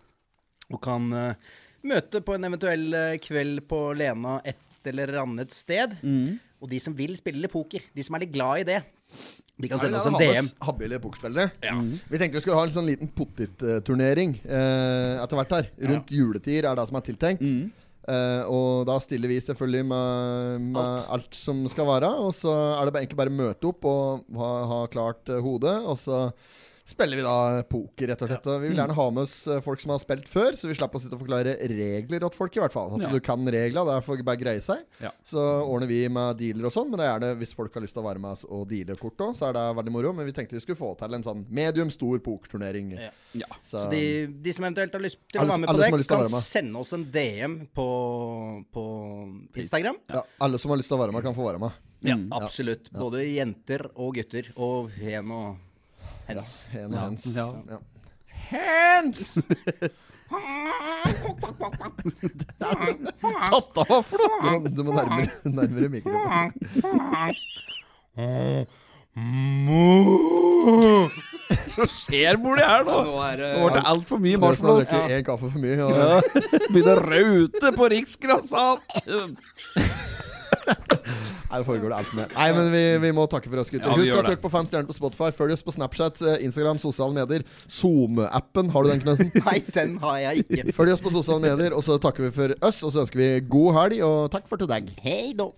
[0.74, 1.52] og kan uh,
[1.86, 5.94] møte på en eventuell uh, kveld på Lena et eller annet sted.
[6.64, 8.80] Og de som vil spille litt poker, de som er litt glad i det,
[9.54, 10.48] de kan sende oss en DM.
[10.66, 11.52] Habile pokerspillere.
[12.10, 15.70] Vi tenkte vi skulle ha en sånn liten pottiturnering eh, etter hvert her.
[15.92, 17.44] Rundt juletider er det som er tiltenkt.
[18.04, 21.32] Eh, og da stiller vi selvfølgelig med, med alt.
[21.38, 22.10] som skal være.
[22.24, 25.78] Og så er det egentlig bare å møte opp og ha, ha klart eh, hodet.
[25.88, 26.26] Og så
[26.86, 28.48] spiller vi da poker, rett og slett.
[28.52, 30.76] Og vi vil gjerne ha med oss eh, folk som har spilt før, så vi
[30.76, 32.90] slipper å sitte og forklare regler til folk, i hvert fall.
[32.98, 33.10] At Ja.
[33.14, 33.86] du kan reglene.
[33.88, 34.82] Det er for bare greie seg.
[35.00, 35.12] Ja.
[35.24, 37.94] Så ordner vi med dealer og sånn, men det er gjerne hvis folk har lyst
[37.96, 40.12] til å være med oss og deale kort òg, så er det veldig moro.
[40.14, 42.92] Men vi tenkte vi skulle få til en sånn medium stor pokerturnering.
[43.00, 43.12] Ja.
[43.34, 43.48] ja.
[43.64, 44.04] Så, Så de,
[44.44, 46.92] de som eventuelt har lyst til Alle å være med på det, kan sende oss
[46.94, 47.88] en DM på,
[48.76, 48.84] på
[49.56, 49.96] Instagram.
[50.12, 51.72] ja, alle som har lyst til å være med, kan få være med.
[52.04, 52.28] Ja, Mm.
[52.36, 52.90] absolutt.
[52.92, 54.50] Både jenter og gutter.
[54.60, 55.56] Og hen og
[56.28, 56.54] hens.
[56.74, 57.02] Ja, en og Ja.
[57.08, 57.24] hens.
[57.36, 57.48] Ja.
[57.70, 57.80] Ja.
[58.50, 59.20] Hens!
[63.54, 64.40] Tatt av hva for noe?
[64.42, 66.52] Du må, du må nærmere, nærmere mikrofonen.
[71.74, 72.96] Hva skjer borti her nå?
[73.08, 74.92] Nå er det Nå ble det altfor mye marshmallows.
[74.94, 75.06] Ja.
[75.20, 75.78] én kaffe for mye.
[75.86, 75.92] Og,
[76.74, 78.82] Begynner å raute på riksgrasat.
[81.54, 82.30] Nei, det foregår det altfor mye.
[82.34, 83.92] Nei, men vi, vi må takke for oss, gutter.
[83.92, 85.28] Ja, Husk å trykke på fem stjerner på Spotify.
[85.38, 87.44] Følg oss på Snapchat, eh, Instagram, sosiale medier.
[87.70, 89.30] SoMe-appen, har du den, Knøsen?
[89.46, 90.74] Nei, den har jeg ikke.
[90.74, 92.82] Følg oss på sosiale medier, og så takker vi for oss.
[92.82, 94.90] Og så ønsker vi god helg, og takk for til deg.
[95.06, 95.52] Hei da.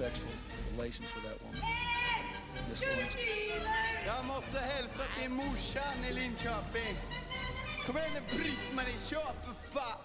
[0.00, 0.32] Sexual
[0.74, 1.60] relations with that woman.
[2.70, 3.30] Miss Lewinsky.
[4.10, 6.96] Jeg måtte hälsa til morsan i Linköping.
[7.90, 9.98] Kom igen nu Britt-Marie, kör för fan!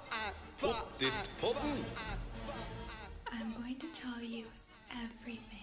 [0.59, 1.85] Pottit-podden!
[3.31, 4.45] I'm going to tell you
[4.89, 5.54] everything.